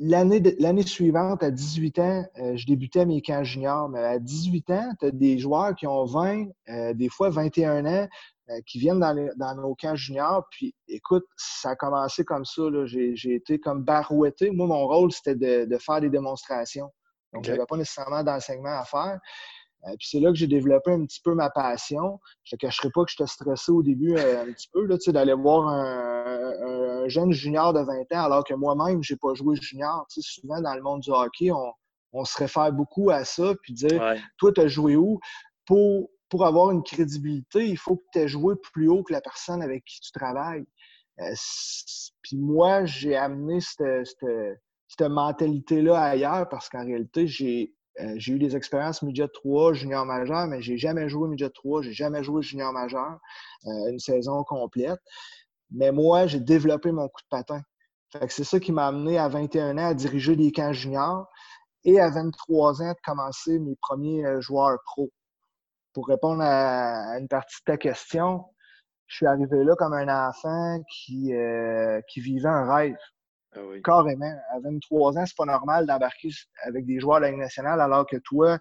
[0.00, 3.88] L'année suivante, à 18 ans, euh, je débutais mes camps juniors.
[3.88, 7.84] Mais à 18 ans, tu as des joueurs qui ont 20, euh, des fois 21
[7.84, 8.08] ans,
[8.50, 10.46] euh, qui viennent dans, nos camps juniors.
[10.52, 12.62] Puis, écoute, ça a commencé comme ça.
[12.86, 14.52] J'ai été comme barouetté.
[14.52, 16.90] Moi, mon rôle, c'était de, faire des démonstrations.
[17.32, 19.18] Donc, je n'avais pas nécessairement d'enseignement à faire.
[19.84, 22.20] Puis c'est là que j'ai développé un petit peu ma passion.
[22.44, 25.68] Je ne te cacherai pas que j'étais stressé au début un petit peu, d'aller voir
[25.68, 30.06] un jeune junior de 20 ans, alors que moi-même, je n'ai pas joué junior.
[30.10, 31.50] Tu sais, souvent, dans le monde du hockey,
[32.12, 35.18] on, se réfère beaucoup à ça, puis dire Toi, tu as joué où?
[35.66, 39.20] Pour, pour avoir une crédibilité, il faut que tu aies joué plus haut que la
[39.20, 40.64] personne avec qui tu travailles.
[41.20, 41.34] Euh,
[42.22, 44.06] puis moi, j'ai amené cette,
[44.88, 50.04] cette, mentalité-là ailleurs parce qu'en réalité, j'ai euh, j'ai eu des expériences midget 3, junior
[50.04, 53.18] majeur, mais j'ai jamais joué midget 3, j'ai jamais joué junior majeur,
[53.66, 55.00] euh, une saison complète.
[55.70, 57.62] Mais moi, j'ai développé mon coup de patin.
[58.28, 61.26] c'est ça qui m'a amené à 21 ans à diriger des camps juniors
[61.84, 65.10] et à 23 ans de commencer mes premiers euh, joueurs pro.
[65.92, 68.44] Pour répondre à une partie de ta question,
[69.06, 71.32] je suis arrivé là comme un enfant qui,
[72.08, 72.94] qui vivait un rêve.
[73.54, 74.34] Ah Carrément.
[74.50, 76.28] À 23 ans, c'est pas normal d'embarquer
[76.64, 78.58] avec des joueurs de la Ligue nationale alors que toi,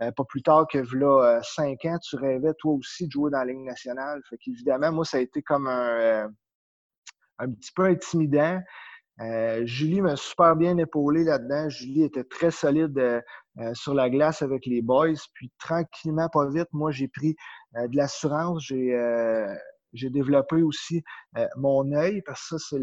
[0.00, 3.30] euh, pas plus tard que là, 5 euh, ans, tu rêvais toi aussi de jouer
[3.30, 4.20] dans la Ligue nationale.
[4.28, 6.28] Fait qu'évidemment, moi, ça a été comme un, euh,
[7.38, 8.60] un petit peu intimidant.
[9.64, 11.68] Julie m'a super bien épaulé là-dedans.
[11.68, 13.24] Julie était très solide
[13.72, 15.18] sur la glace avec les boys.
[15.34, 17.34] Puis tranquillement, pas vite, moi, j'ai pris
[17.74, 18.62] de l'assurance.
[18.62, 18.94] J'ai
[19.92, 21.02] j'ai développé aussi
[21.56, 22.78] mon œil parce que ça,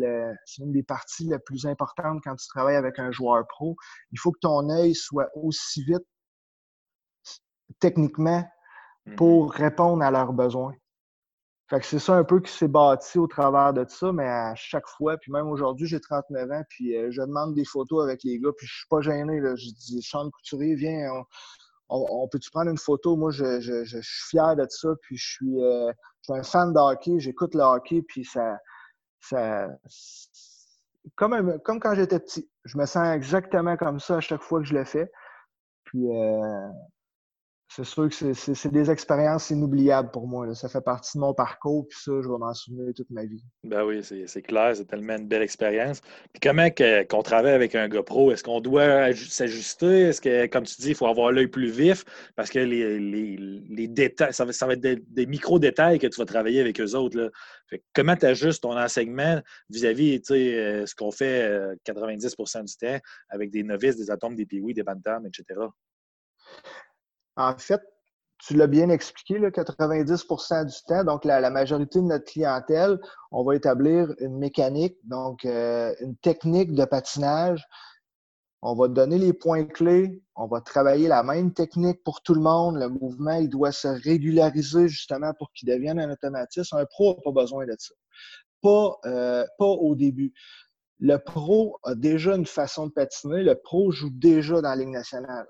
[0.46, 3.76] c'est une des parties les plus importantes quand tu travailles avec un joueur pro.
[4.12, 6.06] Il faut que ton œil soit aussi vite
[7.80, 8.44] techniquement
[9.06, 10.74] mmh pour répondre à leurs besoins.
[11.70, 14.54] Fait que c'est ça un peu qui s'est bâti au travers de ça, mais à
[14.56, 18.24] chaque fois, puis même aujourd'hui, j'ai 39 ans, puis euh, je demande des photos avec
[18.24, 19.39] les gars, puis je suis pas gêné.
[19.39, 19.56] Là.
[19.56, 21.10] Je dis, Sean Couturier, viens,
[21.89, 23.15] on, peut-tu prendre une photo?
[23.15, 25.91] Moi, je, suis fier de ça, puis je suis, euh,
[26.27, 28.57] je suis un fan de hockey, j'écoute le hockey, puis ça.
[29.19, 29.67] ça
[31.15, 32.49] comme, comme quand j'étais petit.
[32.63, 35.11] Je me sens exactement comme ça à chaque fois que je le fais.
[35.83, 36.67] Puis, euh,
[37.67, 40.54] c'est sûr que c'est des expériences inoubliables pour moi.
[40.54, 43.43] Ça fait partie de mon parcours, puis ça, je vais m'en souvenir toute ma vie.
[43.63, 46.01] Ben oui, c'est clair, c'est tellement une belle expérience.
[46.32, 48.32] Puis comment qu'on travaille avec un GoPro?
[48.32, 50.01] Est-ce qu'on doit s'ajuster?
[50.04, 52.06] Est-ce que, comme tu dis, il faut avoir l'œil plus vif?
[52.36, 56.95] Parce que les, détails, ça va, être des, micro-détails que tu vas travailler avec eux
[56.95, 57.32] autres.
[57.93, 63.06] Comment tu ajustes ton enseignement vis-à-vis de euh, ce qu'on fait 90% euh, du temps
[63.30, 65.60] avec des novices, des atomes, des piouis, des bantams, etc.?
[67.38, 67.82] En fait,
[68.39, 73.00] tu l'as bien expliqué, là, 90% du temps, donc la, majorité de notre clientèle,
[73.32, 77.65] on va établir une mécanique, donc euh, une technique de patinage.
[78.62, 82.41] On va donner les points clés, on va travailler la même technique pour tout le
[82.41, 82.78] monde.
[82.78, 86.78] Le mouvement, il doit se régulariser justement pour qu'il devienne un automatisme.
[86.78, 87.93] Un pro n'a pas besoin de ça.
[88.62, 90.34] Pas, euh, pas au début.
[91.00, 93.43] Le pro a déjà une façon de patiner.
[93.43, 95.45] Le pro joue déjà dans la Ligue nationale.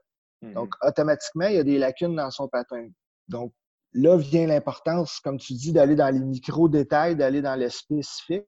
[0.53, 0.87] Donc, mm-hmm.
[0.89, 2.87] automatiquement, il y a des lacunes dans son patin.
[3.27, 3.53] Donc,
[3.93, 8.45] là vient l'importance, comme tu dis, d'aller dans les micro-détails, d'aller dans le spécifique.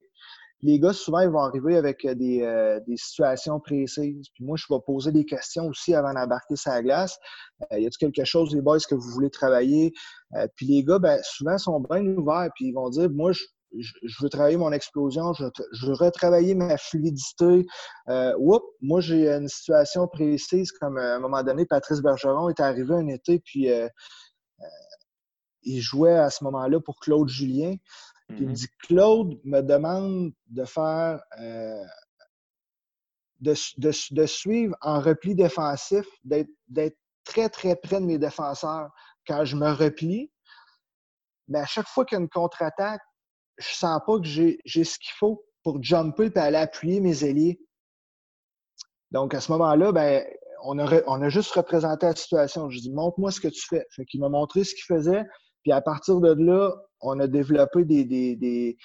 [0.63, 4.27] Les gars, souvent, ils vont arriver avec euh, euh, des, situations précises.
[4.33, 7.19] Puis moi, je vais poser des questions aussi avant d'embarquer sa glace.
[7.71, 9.93] Euh, y a-t-il quelque chose, les boys, que vous voulez travailler?
[10.55, 12.49] puis les gars, ben, souvent, sont bien ouverts.
[12.55, 13.43] Puis ils vont dire, moi, je,
[13.75, 15.43] je, veux travailler mon explosion, je,
[15.86, 17.65] veux retravailler ma fluidité.
[18.10, 22.60] Euh, moi, j'ai une situation précise, comme euh, à un moment donné, Patrice Bergeron est
[22.60, 23.88] arrivé un été, puis euh,
[24.62, 24.65] euh,
[25.63, 27.75] il jouait à ce moment-là pour Claude Julien.
[28.30, 28.56] Puis il me mm-hmm.
[28.56, 31.21] dit Claude me demande de faire.
[33.39, 38.89] De, de, suivre en repli défensif, d'être très, très près de mes défenseurs.
[39.27, 40.32] Quand je me replie,
[41.47, 43.01] mais à chaque fois qu'il y a une contre-attaque,
[43.58, 47.60] je sens pas que j'ai ce qu'il faut pour jumper et aller appuyer mes ailiers.
[49.12, 50.24] Donc, à ce moment-là, ben,
[50.63, 52.70] on, a, on a juste représenté la situation.
[52.70, 53.86] Je dis, montre-moi ce que tu fais.
[53.91, 55.24] Fait qu'il m'a montré ce qu'il faisait.
[55.63, 58.78] Puis à partir de là, on a développé des, des, des,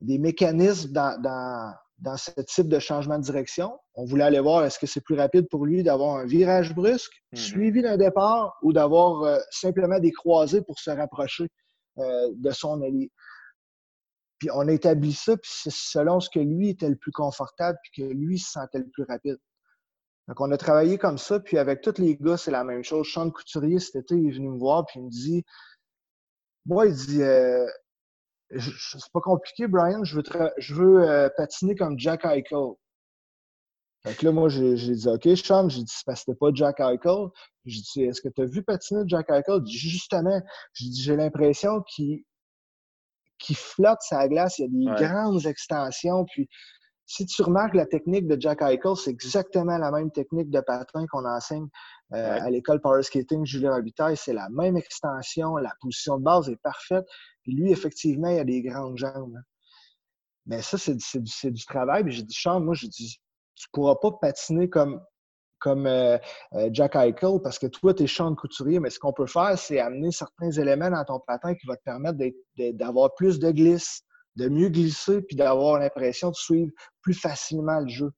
[0.00, 3.78] des mécanismes dans, dans, dans, ce type de changement de direction.
[3.94, 7.12] On voulait aller voir est-ce que c'est plus rapide pour lui d'avoir un virage brusque,
[7.32, 7.38] mm-hmm.
[7.38, 11.48] suivi d'un départ, ou d'avoir euh, simplement des croisés pour se rapprocher
[11.98, 13.10] euh, de son allié.
[14.40, 18.02] Puis on a établi ça, puis selon ce que lui était le plus confortable, puis
[18.02, 19.38] que lui se sentait le plus rapide.
[20.28, 23.06] Donc on a travaillé comme ça, puis avec tous les gars, c'est la même chose.
[23.06, 25.44] Sean Couturier, cet été, il est venu me voir, puis il me dit
[26.64, 27.66] Moi, il dit euh,
[28.58, 30.22] C'est pas compliqué, Brian, je veux,
[30.56, 32.74] je veux euh, patiner comme Jack Eichel.
[34.06, 37.28] Donc là, moi, j'ai dit OK, Sean, j'ai dit parce que c'était pas Jack Eichel.
[37.66, 39.66] J'ai dit Est-ce que tu as vu patiner Jack Eichel?
[39.66, 40.40] Justement,
[40.72, 42.24] j'ai l'impression qu'il
[43.40, 44.58] qui flotte sa glace.
[44.58, 46.24] Il y a des grandes extensions.
[46.26, 46.48] Puis,
[47.06, 51.06] si tu remarques la technique de Jack Eichel, c'est exactement la même technique de patin
[51.10, 51.66] qu'on enseigne
[52.12, 54.16] euh, à l'école Power Skating Julien Robitaille.
[54.16, 55.56] C'est la même extension.
[55.56, 57.06] La position de base est parfaite.
[57.42, 59.34] Puis lui, effectivement, il a des grandes jambes.
[59.36, 59.42] Hein.
[60.46, 62.04] Mais ça, c'est du, du, travail.
[62.04, 63.20] Puis j'ai dit, Sean, moi, j'ai dit,
[63.56, 65.00] tu pourras pas patiner comme
[65.60, 66.18] comme euh,
[66.54, 69.56] euh, Jack Eichel, parce que toi, tu es Sean Couturier, mais ce qu'on peut faire,
[69.58, 72.18] c'est amener certains éléments dans ton patin qui vont te permettre
[72.56, 74.02] d'avoir plus de glisse,
[74.36, 78.10] de mieux glisser, puis d'avoir l'impression de suivre plus facilement le jeu.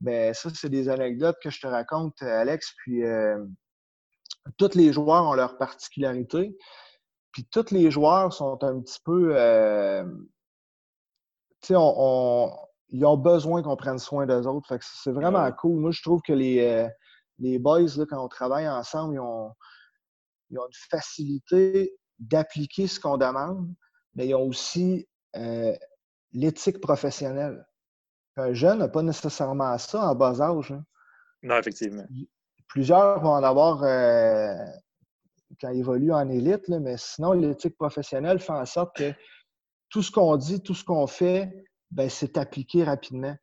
[0.00, 2.74] Mais ben, ça, c'est des anecdotes que je te raconte, Alex.
[2.78, 3.44] Puis euh,
[4.56, 6.56] tous les joueurs ont leur particularité.
[7.32, 9.34] Puis tous les joueurs sont un petit peu.
[11.60, 12.50] tu sais, on,
[12.96, 14.66] ils ont besoin qu'on prenne soin d'eux autres.
[14.68, 15.80] Fait c'est vraiment cool.
[15.80, 16.88] Moi, je trouve que les, euh,
[17.38, 19.52] les boys, là, quand on travaille ensemble, ils ont,
[20.50, 23.68] ils ont une facilité d'appliquer ce qu'on demande,
[24.14, 25.06] mais ils ont aussi
[25.36, 25.76] euh,
[26.32, 27.66] l'éthique professionnelle.
[28.36, 30.72] Un jeune n'a pas nécessairement ça en bas âge.
[30.72, 30.84] Hein.
[31.42, 32.06] Non, effectivement.
[32.68, 34.54] Plusieurs vont en avoir euh,
[35.60, 39.12] quand ils évoluent en élite, mais sinon, l'éthique professionnelle fait en sorte que
[39.90, 43.36] tout ce qu'on dit, tout ce qu'on fait, ben, c'est appliqué rapidement.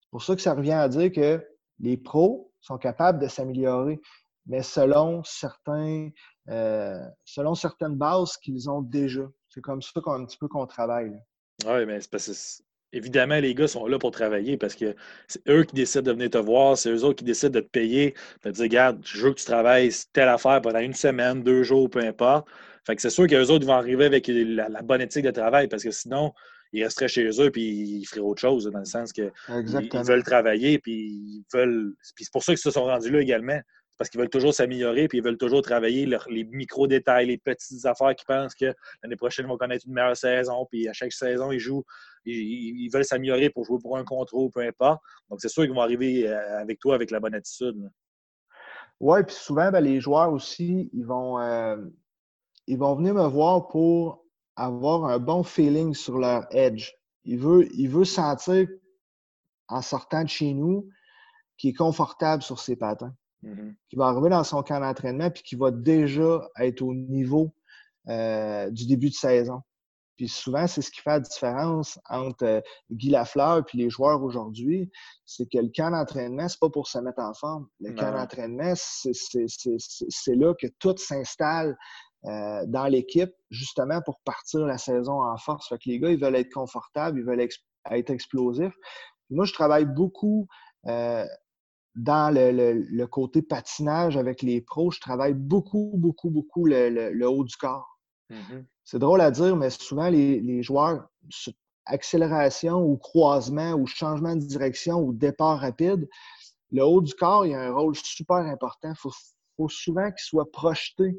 [0.00, 1.44] C'est pour ça que ça revient à dire que
[1.80, 4.00] les pros sont capables de s'améliorer,
[4.46, 6.10] mais selon certains,
[6.48, 9.28] euh, selon certaines bases qu'ils ont déjà.
[9.48, 11.12] C'est comme ça qu'on un petit peu qu'on travaille.
[11.66, 14.94] Oui, mais c'est parce que évidemment, les gars sont là pour travailler parce que
[15.26, 17.68] c'est eux qui décident de venir te voir, c'est eux autres qui décident de te
[17.68, 21.42] payer, de te dire, regarde, je veux que tu travailles telle affaire pendant une semaine,
[21.42, 22.48] deux jours, peu importe.
[22.86, 25.68] Fait que c'est sûr qu'eux autres vont arriver avec la, la, bonne éthique de travail
[25.68, 26.32] parce que sinon,
[26.72, 30.78] ils resteraient chez eux puis ils feraient autre chose, dans le sens qu'ils veulent travailler
[30.78, 31.94] puis ils veulent.
[32.14, 33.60] Puis c'est pour ça qu'ils se sont rendus là également.
[33.96, 38.14] Parce qu'ils veulent toujours s'améliorer puis ils veulent toujours travailler les micro-détails, les petites affaires
[38.14, 40.66] qu'ils pensent que l'année prochaine, ils vont connaître une meilleure saison.
[40.70, 41.82] Puis à chaque saison, ils jouent,
[42.24, 45.00] ils, veulent s'améliorer pour jouer pour un contrôle, peu importe.
[45.28, 47.90] Donc c'est sûr qu'ils vont arriver euh, avec toi avec la bonne attitude.
[49.00, 51.38] Oui, puis souvent, ben, les joueurs aussi, ils vont,
[52.66, 54.24] ils vont venir me voir pour
[54.58, 56.92] avoir un bon feeling sur leur edge.
[57.24, 58.68] Il veut, il veut sentir,
[59.68, 60.88] en sortant de chez nous,
[61.56, 63.14] qu'il est confortable sur ses patins.
[63.44, 63.74] Mm-hmm.
[63.88, 67.54] Qu'il va arriver dans son camp d'entraînement puis qu'il va déjà être au niveau
[68.08, 69.62] euh, du début de saison.
[70.16, 74.20] Puis souvent, c'est ce qui fait la différence entre euh, Guy Lafleur et les joueurs
[74.24, 74.90] aujourd'hui,
[75.24, 77.68] c'est que le camp d'entraînement, c'est pas pour se mettre en forme.
[77.78, 81.76] Le camp d'entraînement, c'est là que tout s'installe
[82.24, 85.68] euh, dans l'équipe, justement pour partir la saison en force.
[85.68, 88.74] Fait que les gars, ils veulent être confortables, ils veulent être explosifs.
[89.30, 90.48] moi, je travaille beaucoup
[90.86, 91.24] euh,
[91.94, 94.90] dans le, côté patinage avec les pros.
[94.90, 98.00] Je travaille beaucoup, beaucoup, beaucoup le, haut du corps.
[98.30, 98.64] Mm-hmm.
[98.84, 101.08] C'est drôle à dire, mais souvent, les, joueurs,
[101.86, 106.08] accélération ou croisement ou changement de direction ou départ rapide,
[106.72, 108.90] le haut du corps, il y a un rôle super important.
[108.90, 109.12] Il faut,
[109.56, 111.16] faut souvent qu'il soit projeté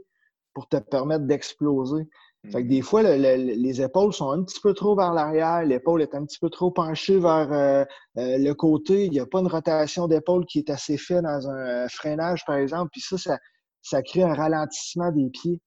[0.53, 2.07] pour te permettre d'exploser.
[2.51, 2.83] Fait que des mhm.
[2.83, 6.49] fois, les épaules sont un petit peu trop vers l'arrière, l'épaule est un petit peu
[6.49, 7.83] trop penchée vers euh,
[8.17, 9.05] euh, le côté.
[9.05, 12.45] Il n'y a pas une rotation d'épaule qui est assez faite dans un euh, freinage,
[12.45, 12.91] par exemple.
[12.93, 13.37] Puis ça,
[13.81, 15.61] ça, crée un ralentissement des pieds.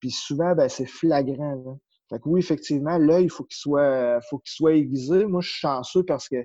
[0.00, 1.78] Puis souvent, ben, c'est flagrant.
[2.08, 5.26] Fait que oui, effectivement, l'œil, il faut qu'il soit, faut qu'il soit aiguisé.
[5.26, 6.36] Moi, je suis chanceux parce que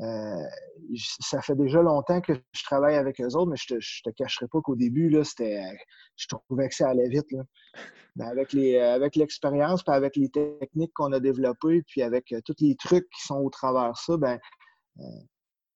[0.00, 0.44] euh,
[0.96, 4.46] ça fait déjà longtemps que je travaille avec eux autres, mais je te, te cacherai
[4.46, 5.62] pas qu'au début, là, c'était,
[6.16, 7.26] je trouvais que ça allait vite.
[8.20, 12.56] avec, les, avec l'expérience, puis avec les techniques qu'on a développées, puis avec euh, tous
[12.60, 14.38] les trucs qui sont au travers de ça, ben,
[15.00, 15.02] euh,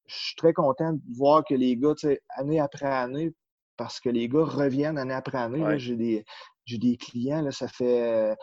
[0.07, 1.95] je suis très content de voir que les gars,
[2.37, 3.33] année après année,
[3.77, 5.79] parce que les gars reviennent année après année.
[5.79, 6.25] j'ai des,
[6.65, 8.37] j'ai des clients, là, ça fait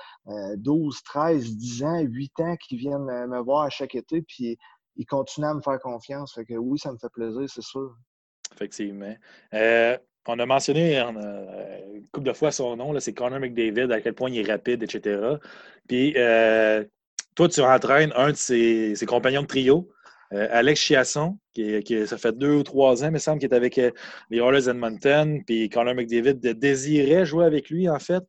[0.57, 4.57] 12, 13, 10 ans, 8 ans qu'ils viennent me voir à chaque été, puis
[4.95, 6.33] il continue à me faire confiance.
[6.33, 7.95] Fait que oui, ça me fait plaisir, c'est sûr.
[8.53, 9.15] Effectivement.
[9.53, 9.97] Euh,
[10.27, 14.13] on a mentionné euh, une couple de fois son nom, c'est Connor McDavid, à quel
[14.13, 15.37] point il est rapide, etc.
[15.87, 16.83] Puis euh,
[17.35, 19.89] toi, tu entraînes un de ses, compagnons de trio,
[20.31, 23.55] Alex Chiasson, qui, qui, ça fait deux ou trois ans, il me semble, qu'il est
[23.55, 23.91] avec les
[24.37, 25.41] Oilers Edmonton.
[25.45, 28.23] Puis Connor McDavid désirait jouer avec lui, en fait.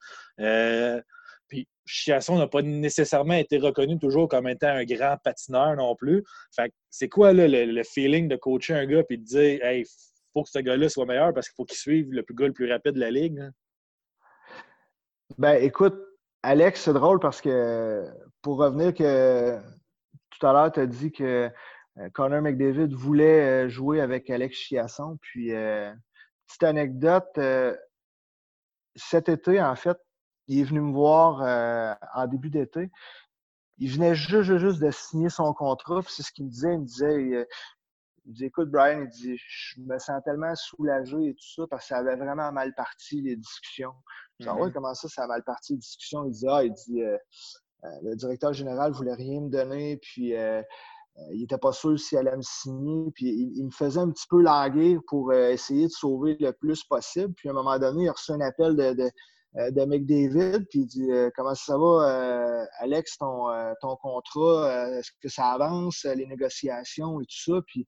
[1.92, 6.24] Chiasson n'a pas nécessairement été reconnu toujours comme étant un grand patineur non plus.
[6.54, 9.84] Fait c'est quoi le, feeling de coacher un gars et de dire Hey,
[10.32, 12.52] faut que ce gars-là soit meilleur parce qu'il faut qu'il suive le plus gars le
[12.52, 13.42] plus rapide de la ligue?
[15.38, 15.96] Ben écoute,
[16.42, 18.04] Alex, c'est drôle parce que
[18.42, 19.58] pour revenir que
[20.30, 21.50] tout à l'heure, tu as dit que
[21.98, 25.18] euh, Connor McDavid voulait euh, jouer avec Alex Chiasson.
[25.20, 25.92] Puis, euh,
[26.46, 27.38] petite anecdote,
[28.96, 29.98] cet été, en fait,
[30.50, 32.90] il est venu me voir euh, en début d'été.
[33.78, 36.00] Il venait juste, juste de signer son contrat.
[36.08, 36.74] C'est ce qu'il me disait.
[36.74, 37.46] Il me disait,
[38.26, 41.84] il, dit, écoute, Brian, il dit, je me sens tellement soulagé et tout ça parce
[41.84, 43.94] que ça avait vraiment mal parti les discussions.
[44.40, 46.24] Je dis, ah ouais, comment ça, ça a mal parti les discussions?
[46.26, 47.16] Il dit, ah, il dit, euh,
[47.84, 50.34] euh, le directeur général voulait rien me donner, puis
[51.32, 54.42] il n'était pas sûr s'il allait me signer, puis il, me faisait un petit peu
[54.42, 57.32] laguer pour essayer de sauver le plus possible.
[57.34, 59.10] Puis à un moment donné, il a reçu un appel de euh,
[59.54, 63.46] de McDavid, puis il dit euh, Comment ça va, euh, Alex, ton,
[63.80, 67.60] ton contrat Est-ce que ça avance, les négociations et tout ça?
[67.66, 67.84] Puis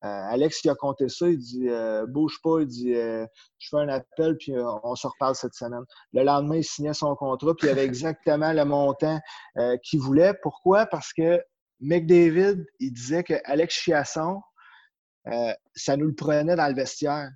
[0.00, 1.68] Alex qui a compté ça, il dit
[2.08, 5.84] Bouge pas, il dit Je fais un appel, puis on se reparle cette semaine.
[6.12, 9.20] Le lendemain, il signait son contrat, puis il avait exactement le montant
[9.82, 10.34] qu'il voulait.
[10.42, 10.86] Pourquoi?
[10.86, 11.42] Parce que
[11.80, 14.40] McDavid, il disait que Alex Chiasson,
[15.74, 17.30] ça nous le prenait dans le vestiaire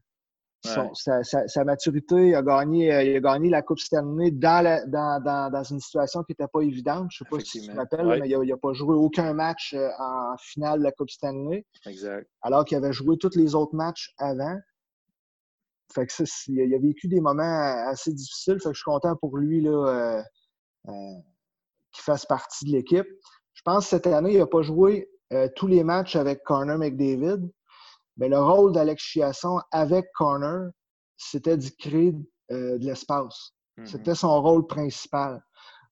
[0.67, 5.63] sa, maturité, il a, gagné, euh, il a gagné la Coupe Stanley dans, dans, dans,
[5.63, 7.09] une situation qui n'était pas évidente.
[7.11, 9.75] Je ne sais pas si tu te rappelles, mais il n'a pas joué aucun match
[9.75, 11.65] euh, en finale de la Coupe Stanley.
[11.87, 12.29] Exact.
[12.43, 14.59] Alors qu'il avait joué tous les autres matchs avant.
[15.95, 16.13] Fait que
[16.49, 18.59] il a vécu des moments assez difficiles.
[18.61, 20.23] Fait que je suis content pour lui là,
[20.89, 20.93] euh,
[21.93, 23.07] qu'il fasse partie de l'équipe.
[23.55, 25.09] Je pense que cette année, il n'a pas joué
[25.55, 27.41] tous les matchs avec Connor McDavid.
[28.17, 30.71] Mais le rôle d'Alex Chiasson avec Corner,
[31.17, 32.15] c'était de créer
[32.51, 33.53] euh, de l'espace.
[33.79, 33.87] Mm-hmm.
[33.87, 35.43] C'était son rôle principal.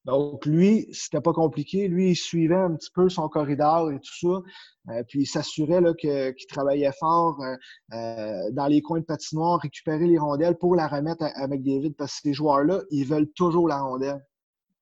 [0.04, 1.88] Donc, lui, c'était pas compliqué.
[1.88, 4.42] Lui, il suivait un petit peu son corridor et tout ça.
[4.92, 10.18] Euh, puis, il s'assurait qu'il travaillait fort euh, dans les coins de patinoire, récupérer les
[10.18, 11.96] rondelles pour la remettre avec David.
[11.96, 14.22] Parce que ces joueurs-là, ils veulent toujours la rondelle.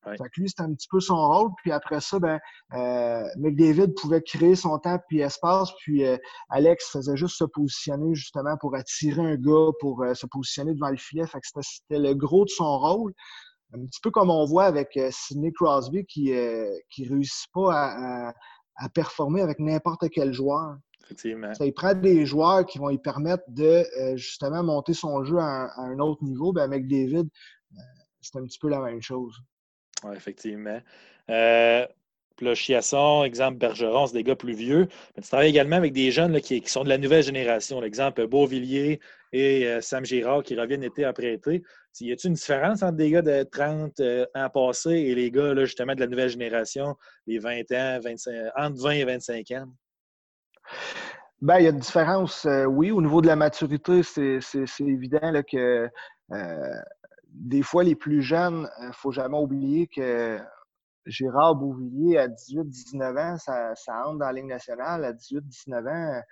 [0.04, 1.50] Fait que lui, c'était un petit peu son rôle.
[1.58, 2.40] Puis après ça, ben,
[2.74, 5.70] euh, McDavid pouvait créer son temps puis espace.
[5.78, 6.16] Puis euh,
[6.48, 10.90] Alex faisait juste se positionner justement pour attirer un gars, pour euh, se positionner devant
[10.90, 11.26] le filet.
[11.26, 13.12] Fait que c'était le gros de son rôle.
[13.74, 18.34] Un petit peu comme on voit avec Sidney Crosby qui ne réussit pas à,
[18.76, 20.76] à, performer avec n'importe quel joueur.
[21.04, 21.54] Effectivement.
[21.54, 23.82] Ça, il prend des joueurs qui vont lui permettre de
[24.16, 26.52] justement monter son jeu à un, autre niveau.
[26.52, 27.30] Ben, avec David,
[28.20, 29.40] c'est un petit peu la même chose.
[30.14, 30.80] Effectivement.
[31.30, 31.86] Euh,
[33.24, 34.88] exemple Bergeron, c'est des gars plus vieux.
[35.16, 37.80] Mais tu travailles également avec des jeunes qui, sont de la nouvelle génération.
[37.80, 39.00] L'exemple Beauvillier
[39.32, 41.62] et euh, Sam Girard qui reviennent été après été.
[42.00, 45.54] Y a-t-il une différence entre des gars de 30 euh, ans passés et les gars
[45.64, 46.96] justement de la nouvelle génération,
[47.26, 49.66] les 20 ans, 25, entre 20 et 25 ans?
[51.40, 52.92] Ben, il y a une différence, oui.
[52.92, 54.40] Au niveau de la maturité, c'est
[54.80, 55.88] évident que
[57.32, 60.38] des fois, les plus jeunes, il ne faut jamais oublier que
[61.06, 65.04] Gérard Beauvillier, à 18-19 ans, ça, entre dans la Ligue nationale.
[65.04, 66.22] À 18-19 ans,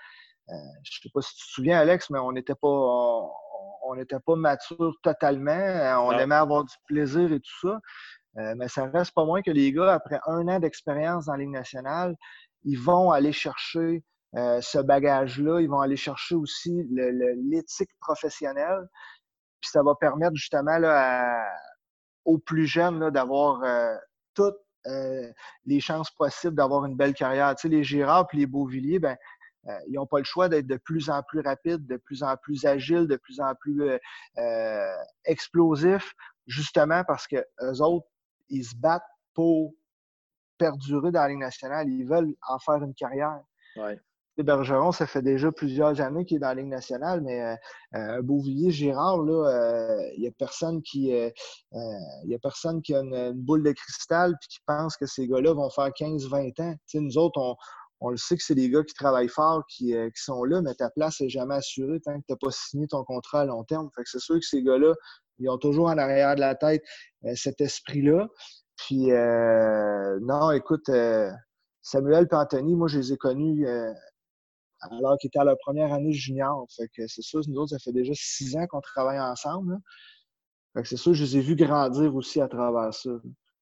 [0.51, 3.96] euh, je ne sais pas si tu te souviens, Alex, mais on n'était pas, on,
[4.26, 6.07] pas mature totalement.
[6.07, 7.80] On aimait avoir du plaisir et tout ça.
[8.38, 11.38] Euh, mais ça reste pas moins que les gars, après un an d'expérience dans la
[11.38, 12.14] Ligue nationale,
[12.64, 14.05] ils vont aller chercher
[14.36, 15.61] euh, ce bagage-là.
[15.61, 18.88] Ils vont aller chercher aussi l'éthique professionnelle.
[19.61, 21.46] Puis ça va permettre justement là,
[22.24, 23.62] aux plus jeunes d'avoir
[24.34, 25.30] toutes euh,
[25.66, 27.54] les chances possibles d'avoir une belle carrière.
[27.54, 29.16] Tu sais, les Girard et les Beauvilliers, ben,
[29.66, 32.34] euh, ils n'ont pas le choix d'être de plus en plus rapides, de plus en
[32.36, 33.98] plus agiles, de plus en plus
[34.38, 34.96] euh,
[35.26, 36.14] explosifs,
[36.46, 38.06] justement parce que eux autres,
[38.48, 39.02] ils se battent
[39.34, 39.74] pour
[40.56, 41.88] perdurer dans la Ligue nationale.
[41.88, 43.40] Ils veulent en faire une carrière.
[44.43, 47.57] Bergeron, ça fait déjà plusieurs années qu'il est dans la Ligue nationale, mais euh,
[47.97, 51.30] euh Beauvillier, Girard, euh, il n'y a personne qui euh,
[51.72, 55.70] a personne qui a une, boule de cristal et qui pense que ces gars-là vont
[55.70, 56.74] faire 15-20 ans.
[56.95, 57.57] nous autres,
[58.01, 60.91] on, le sait que c'est des gars qui travaillent fort, qui, sont là, mais ta
[60.91, 63.91] place n'est jamais assurée tant que tu n'as pas signé ton contrat à long terme.
[64.05, 64.95] C'est sûr que ces gars-là,
[65.38, 66.82] ils ont toujours en arrière de la tête
[67.34, 68.28] cet esprit-là.
[68.76, 69.11] Puis,
[70.22, 70.91] non, écoute,
[71.82, 73.66] Samuel et Anthony, moi, je les ai connus
[74.81, 76.66] alors qu'ils étaient à leur première année junior.
[76.74, 79.78] Fait que c'est sûr, nous autres, ça fait déjà six ans qu'on travaille ensemble.
[80.74, 83.11] Fait que c'est sûr, je les ai vus grandir aussi à travers ça.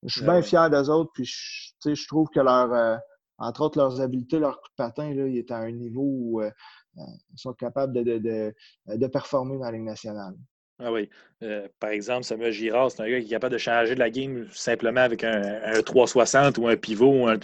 [0.05, 2.97] Je suis bien fier d'eux autres, puis je, je trouve que leur, euh,
[3.39, 6.51] entre autres, leurs habiletés, leur coup de patin, là, étaient à un niveau où euh,
[6.99, 7.03] euh,
[7.33, 8.55] ils sont capables de, de,
[8.87, 10.35] de, performer dans la Ligue nationale.
[10.81, 11.11] Ah oui.
[11.81, 14.47] par exemple, Samuel Girard, c'est un gars qui est capable de changer de la game
[14.53, 17.37] simplement avec un, 360 ou un pivot ou un,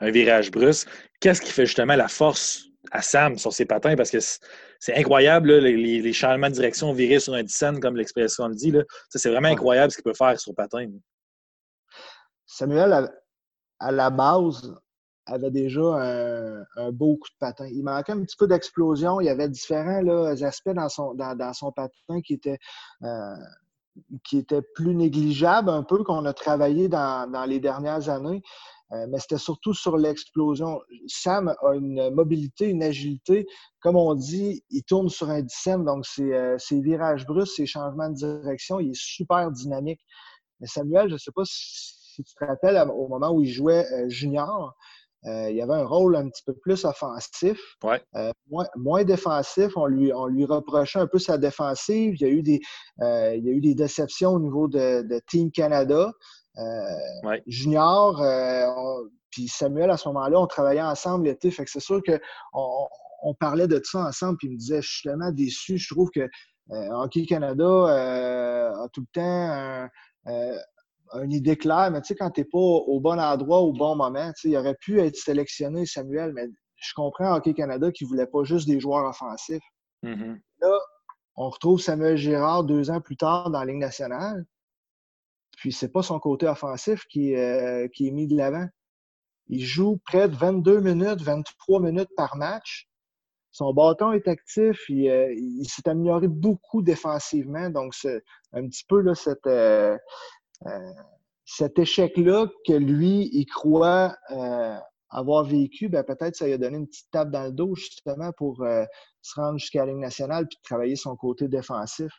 [0.00, 0.88] un virage brusque.
[1.20, 4.18] Qu'est-ce qui fait justement la force à Sam sur ses patins parce que
[4.80, 8.72] c'est incroyable, les, changements de direction virés sur un dixaine, comme l'expression le dit.
[9.10, 10.88] C'est vraiment incroyable ce qu'il peut faire sur patin.
[12.46, 13.08] Samuel,
[13.78, 14.74] à la base,
[15.26, 15.80] avait déjà
[16.76, 17.66] un, beau coup de patin.
[17.66, 19.20] Il manquait un petit peu d'explosion.
[19.20, 20.04] Il y avait différents
[20.42, 22.58] aspects dans son, dans, son patin qui étaient,
[23.04, 23.36] euh,
[24.24, 28.42] qui étaient plus négligeables un peu, qu'on a travaillé dans, dans les dernières années.
[28.92, 30.80] Euh, mais c'était surtout sur l'explosion.
[31.06, 33.46] Sam a une mobilité, une agilité.
[33.80, 37.66] Comme on dit, il tourne sur un dixième, donc ses, euh, ses virages brusques, ses
[37.66, 40.00] changements de direction, il est super dynamique.
[40.60, 43.86] Mais Samuel, je ne sais pas si, tu te rappelles, au moment où il jouait
[43.92, 44.74] euh, junior,
[45.24, 47.76] il avait un rôle un petit peu plus offensif,
[48.76, 49.70] moins, défensif.
[49.76, 52.16] On lui, on lui reprochait un peu sa défensive.
[52.16, 52.60] Il y a eu des,
[52.98, 56.12] il y a eu des déceptions au niveau de, de Team Canada.
[56.58, 61.50] Euh, junior, euh, puis Samuel, à ce moment-là, on travaillait ensemble l'été.
[61.50, 62.88] Fait que c'est sûr qu'on
[63.22, 65.78] on, parlait de ça ensemble, puis il me disait, je suis tellement déçu.
[65.78, 69.88] Je trouve que euh, Hockey Canada a tout le temps
[70.26, 70.58] un,
[71.22, 73.96] une idée claire, mais tu sais, quand tu n'es pas au bon endroit au bon
[73.96, 78.04] moment, tu sais, il aurait pu être sélectionné, Samuel, mais je comprends Hockey Canada qui
[78.04, 79.62] ne voulait pas juste des joueurs offensifs.
[80.04, 80.38] Mm-hmm.
[80.60, 80.78] Là,
[81.36, 84.44] on retrouve Samuel Girard deux ans plus tard dans la Ligue nationale.
[85.62, 88.66] Puis c'est pas son côté offensif qui, euh, qui est mis de l'avant.
[89.46, 92.88] Il joue près de 22 minutes, 23 minutes par match.
[93.52, 94.76] Son bâton est actif.
[94.88, 95.32] Il, euh,
[95.62, 97.70] s'est amélioré beaucoup défensivement.
[97.70, 99.12] Donc, c'est un petit peu là,
[99.46, 99.96] euh,
[101.44, 104.16] cet échec-là que lui, il croit
[105.10, 108.32] avoir vécu, ben, peut-être ça lui a donné une petite tape dans le dos justement
[108.32, 112.10] pour se rendre jusqu'à la Ligue nationale puis travailler son côté défensif.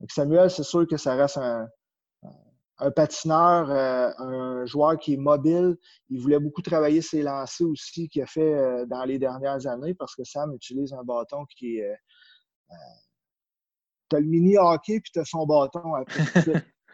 [0.00, 1.68] Donc, Samuel, c'est sûr que ça reste un,
[2.80, 5.76] un patineur, euh, un joueur qui est mobile.
[6.08, 9.94] Il voulait beaucoup travailler ses lancers aussi, qu'il a fait euh, dans les dernières années,
[9.94, 11.84] parce que Sam utilise un bâton qui est.
[11.84, 12.74] Euh,
[14.08, 16.24] tu as le mini hockey, puis tu as son bâton après,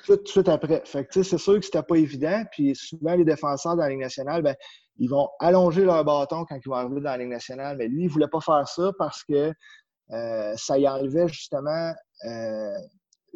[0.04, 0.82] tout, de suite après.
[0.84, 2.44] Fait que, c'est sûr que c'était pas évident.
[2.50, 4.56] Puis souvent, les défenseurs dans la Ligue nationale, ben,
[4.98, 7.76] ils vont allonger leur bâton quand ils vont arriver dans la Ligue nationale.
[7.78, 9.52] Mais lui, il voulait pas faire ça parce que
[10.56, 11.92] ça y enlevait justement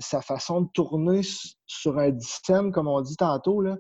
[0.01, 1.20] sa façon de tourner
[1.66, 3.76] sur un dixième, comme on dit tantôt, là,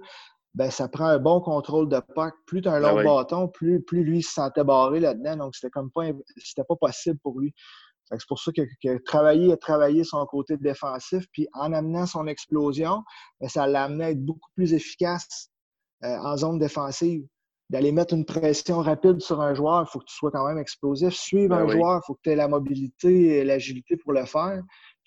[0.54, 2.34] ben, ça prend un bon contrôle de puck.
[2.46, 3.04] Plus tu as un Ben long oui.
[3.04, 5.36] bâton, plus, plus lui se sentait barré là-dedans.
[5.36, 6.06] Donc, c'était comme pas,
[6.36, 7.54] c'était pas possible pour lui.
[8.10, 13.04] C'est pour ça que, que travailler, travailler son côté défensif, puis en amenant son explosion,
[13.40, 15.50] ben, ça l'a amené à être beaucoup plus efficace
[16.02, 17.24] euh, en zone défensive.
[17.68, 20.58] D'aller mettre une pression rapide sur un joueur, il faut que tu sois quand même
[20.58, 21.14] explosif.
[21.14, 21.72] Suivre Ben un oui.
[21.74, 24.60] joueur, il faut que tu aies la mobilité et l'agilité pour le faire.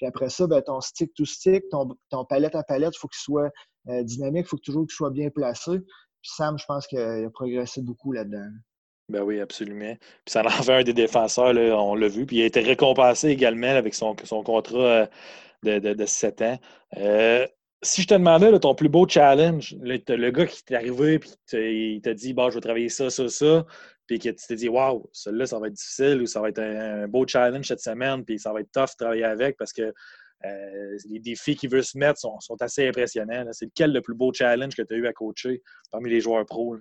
[0.03, 3.07] Puis après ça, ben, ton stick to stick, ton, ton palette à palette, il faut
[3.07, 3.49] qu'il soit
[3.87, 5.79] euh, dynamique, il faut toujours qu'il soit bien placé.
[5.79, 8.49] Puis Sam, je pense qu'il a progressé beaucoup là-dedans.
[9.07, 9.95] Ben oui, absolument.
[10.25, 12.25] Puis ça en fait un des défenseurs, on l'a vu.
[12.25, 15.05] Puis il a été récompensé également avec son, son contrat euh,
[15.63, 16.59] de, de, de 7 ans.
[16.97, 17.47] Euh,
[17.81, 19.73] si je te demandais ton plus beau challenge,
[20.05, 23.09] t'as le gars qui t'est arrivé t'a- il t'a dit bon, je vais travailler ça,
[23.09, 23.65] ça, ça,
[24.19, 26.59] puis que tu t'es dit Waouh, celui-là, ça va être difficile ou ça va être
[26.59, 29.93] un, beau challenge cette semaine, puis ça va être tough de travailler avec parce que
[30.45, 33.45] euh, les défis qu'il veut se mettre sont, assez impressionnants.
[33.51, 36.45] C'est lequel le plus beau challenge que tu as eu à coacher parmi les joueurs
[36.45, 36.77] pros?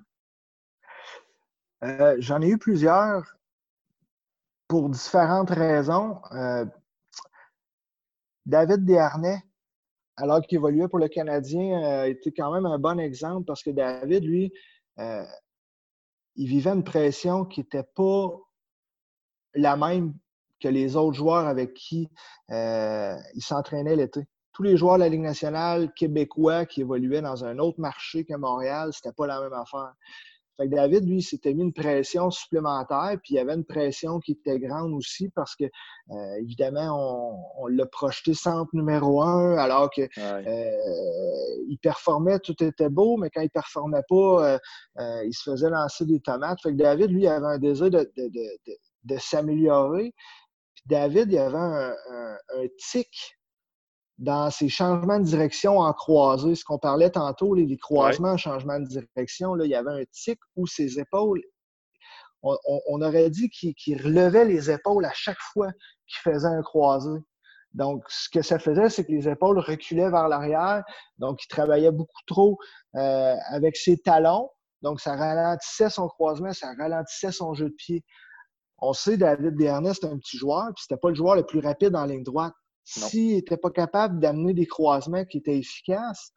[1.85, 3.37] Euh, J'en ai eu plusieurs
[4.68, 6.20] pour différentes raisons.
[6.33, 6.66] Euh,
[8.45, 9.43] David Desharnais,
[10.16, 13.70] alors qu'il évoluait pour le Canadien, euh, était quand même un bon exemple parce que
[13.70, 14.53] David, lui,
[16.37, 18.30] il vivait une pression qui n'était pas
[19.55, 20.14] la même
[20.61, 22.09] que les autres joueurs avec qui
[22.51, 24.26] euh, il s'entraînait l'été.
[24.53, 28.35] Tous les joueurs de la Ligue nationale québécois qui évoluaient dans un autre marché que
[28.35, 29.95] Montréal, c'était pas la même affaire.
[30.59, 34.21] Fait que David, lui, s'était mis une pression supplémentaire, puis il y avait une pression
[34.21, 39.57] qui était grande aussi parce que, euh, évidemment, on, on l'a projeté centre numéro un,
[39.57, 40.47] alors que Ouais.
[40.47, 44.59] euh, il performait, tout était beau, mais quand il performait pas,
[44.99, 46.61] euh, il se faisait lancer des tomates.
[46.63, 48.73] Fait que David, lui, avait un désir de, de, de, de,
[49.05, 50.13] de s'améliorer.
[50.75, 53.39] Puis David, il avait un, un, un tic
[54.23, 56.55] dans ses changements de direction en croisée.
[56.55, 59.91] Ce qu'on parlait tantôt, les, les croisements en changement de direction, là, il y avait
[59.91, 61.43] un tic où ses épaules,
[62.43, 65.70] on, on, on aurait dit qu'il qu'il relevait les épaules à chaque fois
[66.07, 67.11] qu'il faisait un croisé.
[67.75, 70.85] Donc, ce que ça faisait, c'est que les épaules reculaient vers l'arrière.
[71.18, 72.59] Donc, il travaillait beaucoup trop
[72.95, 74.51] euh, avec ses talons.
[74.83, 78.05] Donc, ça ralentissait son croisement, ça ralentissait son jeu de pied.
[78.79, 81.61] On sait, David Desharnais, c'est un petit joueur, puis c'était pas le joueur le plus
[81.61, 82.53] rapide en ligne droite.
[82.85, 86.33] S'il n'était pas capable d'amener des croisements qui étaient efficaces,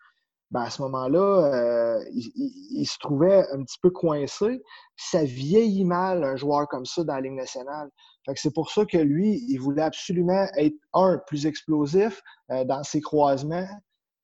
[0.51, 4.61] ben à ce moment-là, euh, il, se trouvait un petit peu coincé.
[4.95, 7.89] Ça vieillit mal, un joueur comme ça dans la Ligue nationale.
[8.35, 12.21] C'est pour ça que lui, il voulait absolument être, un, plus explosif
[12.51, 13.67] euh, dans ses croisements,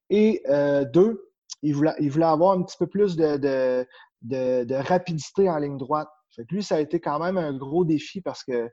[0.10, 3.86] et euh, deux, il voulait, avoir un petit peu plus de,
[4.82, 6.10] rapidité en ligne droite.
[6.50, 8.70] Lui, ça a été quand même un gros défi parce que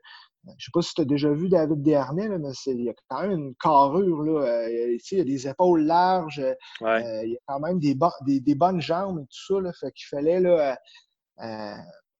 [0.57, 2.93] je sais pas si tu as déjà vu David Desharnais, là, mais il y a
[3.09, 4.23] quand même une carrure.
[4.23, 6.39] Là, euh, il a des épaules larges,
[7.03, 9.61] euh, il y a quand même des, bo- des, des bonnes jambes et tout ça.
[9.61, 10.77] Là, fait qu'il fallait là,
[11.41, 11.75] euh,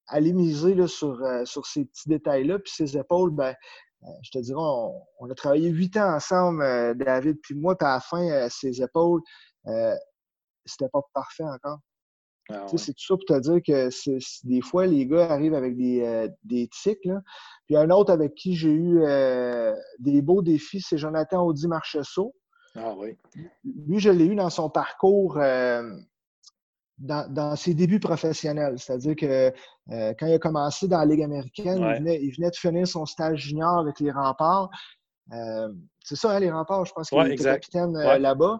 [0.08, 2.60] aller miser là, sur, sur ces petits détails-là.
[2.60, 3.56] Puis ses épaules, ben,
[4.22, 6.64] je te dirais, on, on a travaillé huit ans ensemble,
[6.98, 9.22] David puis moi, puis à la fin, ses épaules,
[10.66, 11.80] c'était pas parfait encore.
[12.52, 12.78] Ah ouais.
[12.78, 16.28] C'est tout ça pour te dire que des fois, les gars arrivent avec des, euh,
[16.44, 17.06] des tics.
[17.06, 17.22] Là.
[17.68, 22.34] Puis un autre avec qui j'ai eu euh, des beaux défis, c'est Jonathan Audi Marcheseau.
[22.76, 23.18] Ah oui.
[23.64, 25.96] Lui, je l'ai eu dans son parcours, euh,
[26.98, 28.76] dans, dans ses débuts professionnels.
[28.78, 29.52] C'est-à-dire que
[29.88, 31.98] quand il a commencé dans la Ligue américaine, Ouais.
[31.98, 34.70] il, venait, il venait de finir son stage junior avec les remparts.
[36.04, 38.60] C'est ça, hein, les remparts, je pense qu'il Ouais, était capitaine là-bas.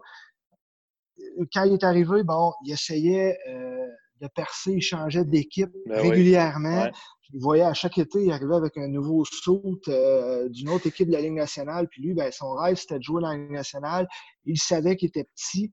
[1.54, 3.88] Quand il est arrivé, bon, il essayait euh,
[4.22, 6.10] de percer, il changeait d'équipe Ben oui.
[6.10, 6.84] régulièrement.
[6.84, 6.92] Ouais.
[7.32, 11.08] Il voyait à chaque été, il arrivait avec un nouveau saut euh, d'une autre équipe
[11.08, 11.88] de la Ligue nationale.
[11.88, 14.08] Puis lui, ben, son rêve, c'était de jouer dans la Ligue nationale.
[14.46, 15.70] Il savait qu'il était petit.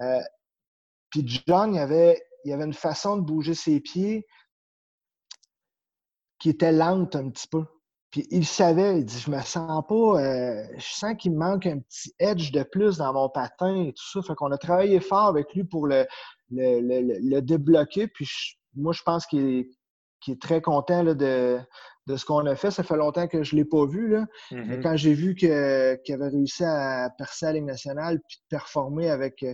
[0.00, 0.20] Euh,
[1.10, 4.26] puis John, il avait, il avait une façon de bouger ses pieds
[6.38, 7.64] qui était lente un petit peu.
[8.14, 11.66] Puis il savait, il dit, je me sens pas, euh, je sens qu'il me manque
[11.66, 14.22] un petit edge de plus dans mon patin et tout ça.
[14.22, 16.06] Fait qu'on a travaillé fort avec lui pour le,
[16.52, 18.06] le, le, le débloquer.
[18.06, 19.66] Puis je- moi, je pense qu'il
[20.28, 21.58] est, très content là, de,
[22.06, 22.70] de ce qu'on a fait.
[22.70, 24.06] Ça fait longtemps que je ne l'ai pas vu.
[24.12, 24.26] Là.
[24.52, 24.82] Mais Mhm.
[24.84, 29.10] quand j'ai vu qu'il avait réussi à percer à la Ligue nationale puis de performer
[29.10, 29.44] avec,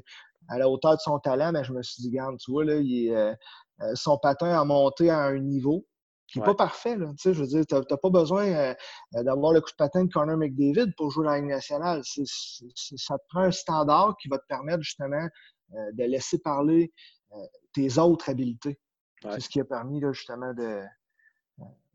[0.50, 2.74] à la hauteur de son talent, ben, je me suis dit, regarde, tu vois, là,
[2.76, 3.32] il euh,
[3.80, 5.86] euh, son patin a monté à un niveau
[6.30, 6.50] qui n'est Ouais.
[6.52, 6.96] pas parfait.
[6.96, 7.06] Là.
[7.10, 8.74] Tu sais, Je veux dire, tu n'as pas besoin euh,
[9.16, 12.02] euh, d'avoir le coup de patin de Connor McDavid pour jouer dans la Ligue nationale.
[12.04, 15.28] Ça te prend un standard qui va te permettre justement
[15.74, 16.92] euh, de laisser parler
[17.32, 17.36] euh,
[17.72, 18.78] tes autres habiletés.
[19.24, 19.32] Ouais.
[19.34, 20.82] C'est ce qui a permis là, justement de,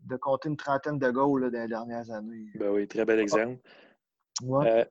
[0.06, 2.46] de compter une trentaine de goals là, dans les dernières années.
[2.56, 3.58] Ben oui, très bel exemple.
[4.44, 4.70] Ouais.
[4.70, 4.86] Euh,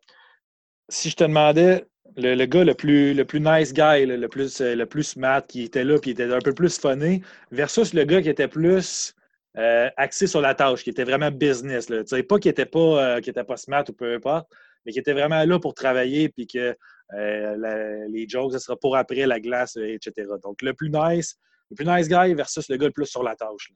[0.88, 1.86] si je te demandais
[2.16, 5.84] le, gars le plus, le plus nice guy, le, plus, le plus smart, qui était
[5.84, 9.14] là, puis était un peu plus funny, versus le gars qui était plus
[9.56, 11.88] euh, axé sur la tâche, qui était vraiment business.
[11.88, 12.02] Là.
[12.28, 14.48] Pas qu'il n'était pas, euh, pas smart ou peu importe,
[14.84, 16.76] mais qui était vraiment là pour travailler, puis que
[17.12, 20.26] euh, les jokes, ce sera pour après la glace, etc.
[20.42, 21.38] Donc, le plus nice,
[21.70, 23.72] le plus nice guy versus le gars le plus sur la tâche.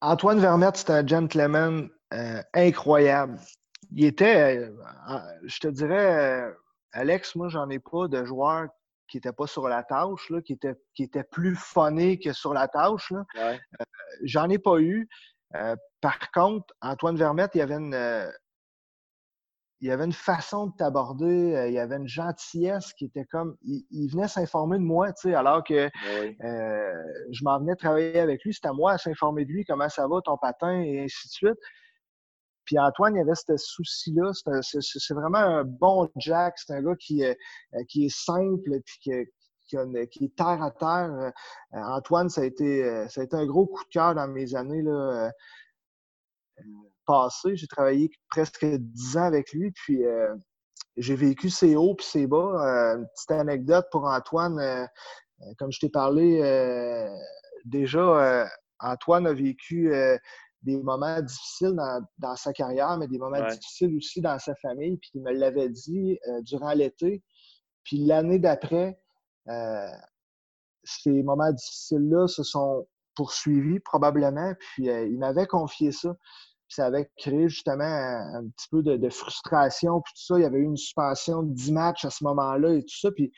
[0.00, 1.88] Antoine Vermette, c'est un gentleman
[2.54, 3.40] incroyable.
[3.90, 4.70] Il était,
[5.42, 6.48] je te dirais,
[6.92, 8.68] Alex, moi, j'en ai pas de joueurs
[9.08, 12.54] qui n'était pas sur la tâche, là, qui, était, qui était plus funné que sur
[12.54, 13.12] la tâche.
[13.36, 13.56] Euh,
[14.22, 15.08] j'en ai pas eu.
[15.54, 18.30] Euh, par contre, Antoine Vermette, il y avait une, euh,
[19.80, 23.56] il y avait une façon de t'aborder, il y avait une gentillesse qui était comme.
[23.62, 25.88] Il, venait s'informer de moi, tu sais, alors que
[26.40, 28.52] je m'en venais travailler avec lui.
[28.52, 31.32] C'était à moi à s'informer de lui, comment ça va, ton patin, et ainsi de
[31.32, 31.58] suite.
[32.68, 34.30] Puis Antoine, il y avait ce souci-là.
[34.62, 36.58] C'est vraiment un bon Jack.
[36.58, 37.32] C'est un gars qui, euh,
[37.88, 41.10] qui est simple et qui, est terre à terre.
[41.10, 41.30] Euh,
[41.72, 44.84] Antoine, ça a, été, euh, un gros coup de cœur dans mes années
[47.06, 47.56] passées.
[47.56, 49.70] J'ai travaillé presque dix ans avec lui.
[49.70, 50.02] Puis
[50.98, 52.96] j'ai vécu ses hauts et ses bas.
[52.98, 54.60] une petite anecdote pour Antoine.
[55.56, 57.08] comme je t'ai parlé
[57.64, 58.46] déjà,
[58.78, 59.90] Antoine a vécu
[60.62, 61.76] des moments difficiles
[62.18, 64.96] dans, sa carrière, mais des moments difficiles aussi dans sa famille.
[64.98, 67.22] Puis il me l'avait dit euh, durant l'été.
[67.84, 68.98] Puis l'année d'après,
[69.48, 69.90] euh,
[70.84, 74.52] ces moments difficiles-là se sont poursuivis probablement.
[74.58, 76.14] Puis euh, il m'avait confié ça.
[76.66, 80.02] Puis ça avait créé justement un, petit peu de, frustration.
[80.02, 82.74] Puis tout ça, il y avait eu une suspension de 10 matchs à ce moment-là
[82.74, 83.10] et tout ça.
[83.10, 83.32] Puis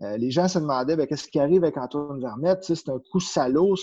[0.00, 2.64] les gens se demandaient ben, qu'est-ce qui arrive avec Antoine Vermette?
[2.64, 3.74] C'est un coup salaud.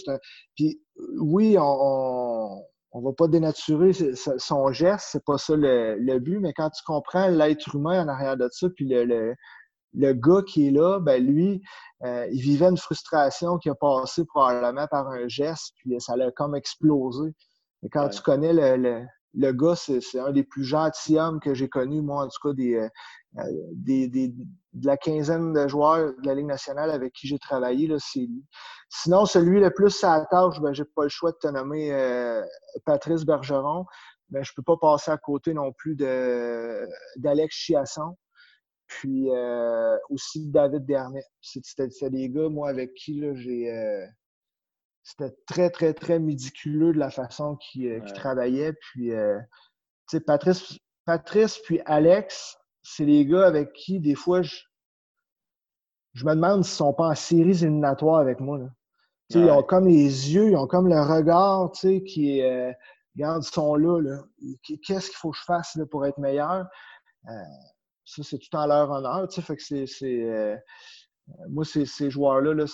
[0.55, 0.81] Puis
[1.19, 2.63] oui, on,
[2.97, 7.27] on va pas dénaturer son geste, c'est pas ça le, but, mais quand tu comprends
[7.27, 9.35] l'être humain en arrière de ça, puis le,
[9.93, 11.61] le, gars qui est là, ben lui,
[12.03, 16.31] euh, il vivait une frustration qui a passé probablement par un geste, puis ça l'a
[16.31, 17.33] comme explosé.
[17.83, 22.01] Et quand tu connais le, le gars, c'est un des plus gentilshommes que j'ai connus,
[22.01, 22.89] moi, en tout cas, des, euh,
[23.37, 27.39] euh, des, des, de la quinzaine de joueurs de la Ligue nationale avec qui j'ai
[27.39, 28.45] travaillé, lui.
[28.89, 31.91] Sinon, celui le plus à la tâche, ben, j'ai pas le choix de te nommer
[31.93, 32.43] euh,
[32.85, 33.85] Patrice Bergeron,
[34.29, 38.17] mais je peux pas passer à côté non plus d'Alex Chiasson,
[38.87, 39.29] puis
[40.09, 41.23] aussi David Dernay.
[41.41, 44.07] C'était des gars, moi, avec qui j'ai
[45.07, 48.73] c'était très, très, très médiculeux de la façon qu'il euh, travaillait.
[48.73, 49.39] Puis, euh,
[50.09, 54.57] tu sais, Patrice, Patrice puis Alex, c'est les gars avec qui, des fois, je,
[56.13, 58.57] je me demande s'ils sont pas en séries éliminatoires avec moi.
[58.57, 58.67] Là.
[59.29, 62.73] Ils ont comme les yeux, ils ont comme le regard, tu sais, qui est, euh,
[63.15, 64.23] regarde, ils sont là, là.
[64.83, 66.65] Qu'est-ce qu'il faut que je fasse là, pour être meilleur?
[68.03, 70.63] ça, c'est tout en leur honneur, tu sais, fait que c'est
[71.49, 72.65] moi, ces, joueurs-là, euh,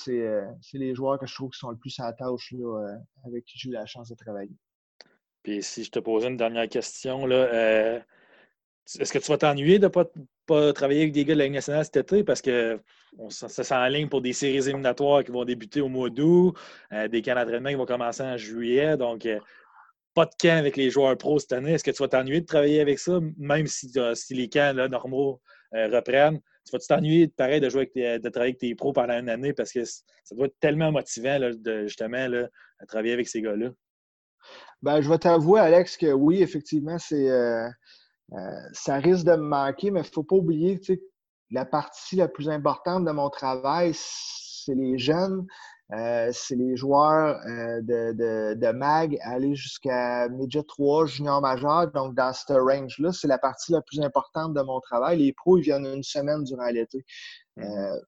[0.61, 2.95] c'est les joueurs que je trouve qui sont le plus à tâche euh,
[3.25, 4.55] avec qui j'ai eu la chance de travailler.
[5.41, 7.99] Puis si je te posais une dernière question, euh,
[8.99, 10.05] est-ce que tu vas t'ennuyer de ne pas,
[10.45, 12.23] pas, travailler avec des gars de la Ligue nationale cet été?
[12.23, 12.79] Parce que
[13.29, 16.57] ça, ça ligne pour des séries éliminatoires qui vont débuter au mois d'août,
[17.09, 18.97] des camps d'entraînement qui vont commencer en juillet.
[18.97, 19.27] Donc,
[20.13, 21.73] pas de camp avec les joueurs pros cette année.
[21.73, 25.41] Est-ce que tu vas t'ennuyer de travailler avec ça, même si, si les camps normaux
[25.73, 26.39] reprennent?
[26.65, 29.71] Tu vas t'ennuyer pareil de jouer de travailler avec tes pros pendant une année parce
[29.71, 32.47] que ça doit être tellement motivant de justement là,
[32.79, 33.69] à travailler avec ces gars-là?
[34.81, 37.69] Ben, je vais t'avouer, Alex, que oui, effectivement, c'est euh,
[38.33, 38.37] euh,
[38.73, 40.93] ça risque de me manquer, mais il ne faut pas oublier que
[41.51, 45.45] la partie la plus importante de mon travail, c'est les jeunes.
[45.91, 51.91] Euh, c'est les joueurs euh, de, de, MAG aller jusqu'à Midget 3, junior majeur.
[51.91, 55.19] Donc, dans ce range-là, c'est la partie la plus importante de mon travail.
[55.19, 57.05] Les pros, ils viennent une semaine durant l'été.
[57.57, 57.65] Mm-hmm.
[57.65, 57.99] Euh,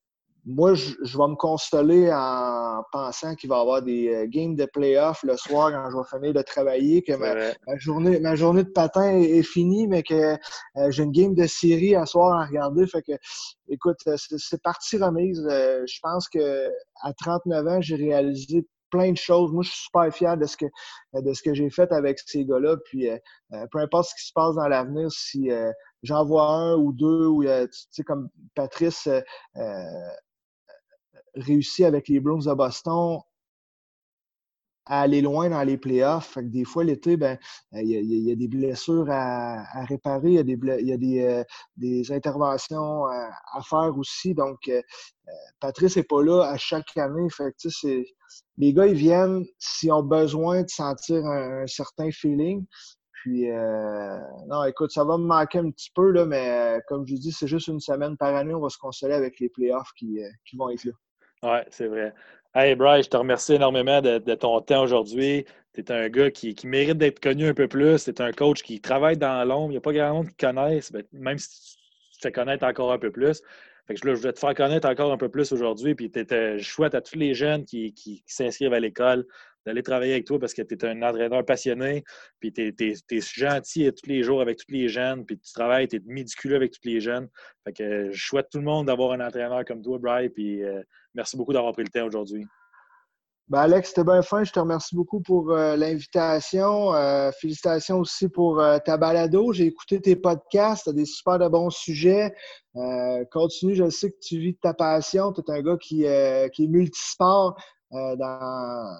[0.45, 4.65] moi, je, vais me consoler en pensant qu'il va y avoir des euh, games de
[4.65, 8.69] playoff le soir quand je vais finir de travailler, que ma, journée, ma journée de
[8.69, 12.85] patin est, finie, mais que euh, j'ai une game de série à soir à regarder.
[12.85, 13.13] Fait que,
[13.69, 15.41] écoute, euh, c'est parti remise.
[15.49, 16.69] je pense que
[17.01, 19.51] à 39 ans, j'ai réalisé plein de choses.
[19.51, 20.65] Moi, je suis super fier de ce que,
[21.15, 22.77] de ce que j'ai fait avec ces gars-là.
[22.85, 23.09] Puis,
[23.71, 25.49] peu importe ce qui se passe dans l'avenir, si
[26.03, 29.09] j'en vois un ou deux, ou, tu sais, comme Patrice
[31.35, 33.19] réussi avec les Bruins de Boston
[34.85, 36.37] à aller loin dans les playoffs.
[36.37, 37.37] Des fois, l'été, ben,
[37.73, 43.97] il y, a des blessures à, réparer, il y a des, euh, interventions à, faire
[43.97, 44.33] aussi.
[44.35, 44.81] Donc, euh,
[45.27, 47.27] euh, Patrice n'est pas là à chaque année.
[47.29, 47.53] Fait
[48.57, 52.65] les gars, ils viennent s'ils ont besoin de sentir un, certain feeling.
[53.11, 57.15] Puis, euh, non, écoute, ça va me manquer un petit peu, là, mais comme je
[57.15, 58.53] dis, c'est juste une semaine par année.
[58.53, 60.19] On va se consoler avec les playoffs qui
[60.53, 60.91] vont être là.
[61.43, 62.13] Oui, c'est vrai.
[62.53, 65.45] Hey, Bryce, je te remercie énormément de, ton temps aujourd'hui.
[65.73, 68.05] Tu es un gars qui, mérite d'être connu un peu plus.
[68.05, 69.67] Tu es un coach qui travaille dans l'ombre.
[69.67, 71.77] Il n'y a pas grand monde qui connaisse, même si
[72.11, 73.41] tu te fais connaître encore un peu plus.
[73.87, 75.95] Fait que je voulais te faire connaître encore un peu plus aujourd'hui.
[75.95, 76.25] Puis tu
[76.59, 79.25] chouette à tous les jeunes qui, s'inscrivent à l'école
[79.65, 82.03] d'aller travailler avec toi parce que tu es un entraîneur passionné,
[82.39, 85.97] puis tu es, gentil tous les jours avec tous les jeunes, puis tu travailles, tu
[85.97, 87.27] es médiculeux avec tous les jeunes.
[87.63, 90.81] Fait que je souhaite tout le monde d'avoir un entraîneur comme toi, Brian, puis euh,
[91.13, 92.45] merci beaucoup d'avoir pris le temps aujourd'hui.
[93.47, 94.43] Ben Alex, c'était bien fin.
[94.43, 96.95] Je te remercie beaucoup pour euh, l'invitation.
[96.95, 99.53] Euh, félicitations aussi pour euh, ta balado.
[99.53, 100.85] J'ai écouté tes podcasts.
[100.85, 102.33] Tu as des super de bons sujets.
[103.31, 103.75] continue.
[103.75, 105.31] Je sais que tu vis de ta passion.
[105.31, 105.97] Tu es un gars qui,
[106.53, 107.55] qui est multisport
[107.91, 108.97] dans,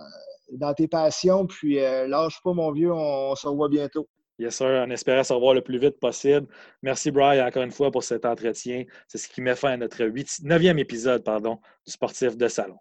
[0.51, 1.47] dans tes passions.
[1.47, 2.91] Puis lâche pas, mon vieux.
[2.93, 4.07] On, se revoit bientôt.
[4.37, 4.83] Yes, sir.
[4.85, 6.47] On espère se revoir le plus vite possible.
[6.81, 8.83] Merci, Brian, encore une fois pour cet entretien.
[9.07, 12.77] C'est ce qui met fin à notre 9e épisode pardon, du Sportif de Salon.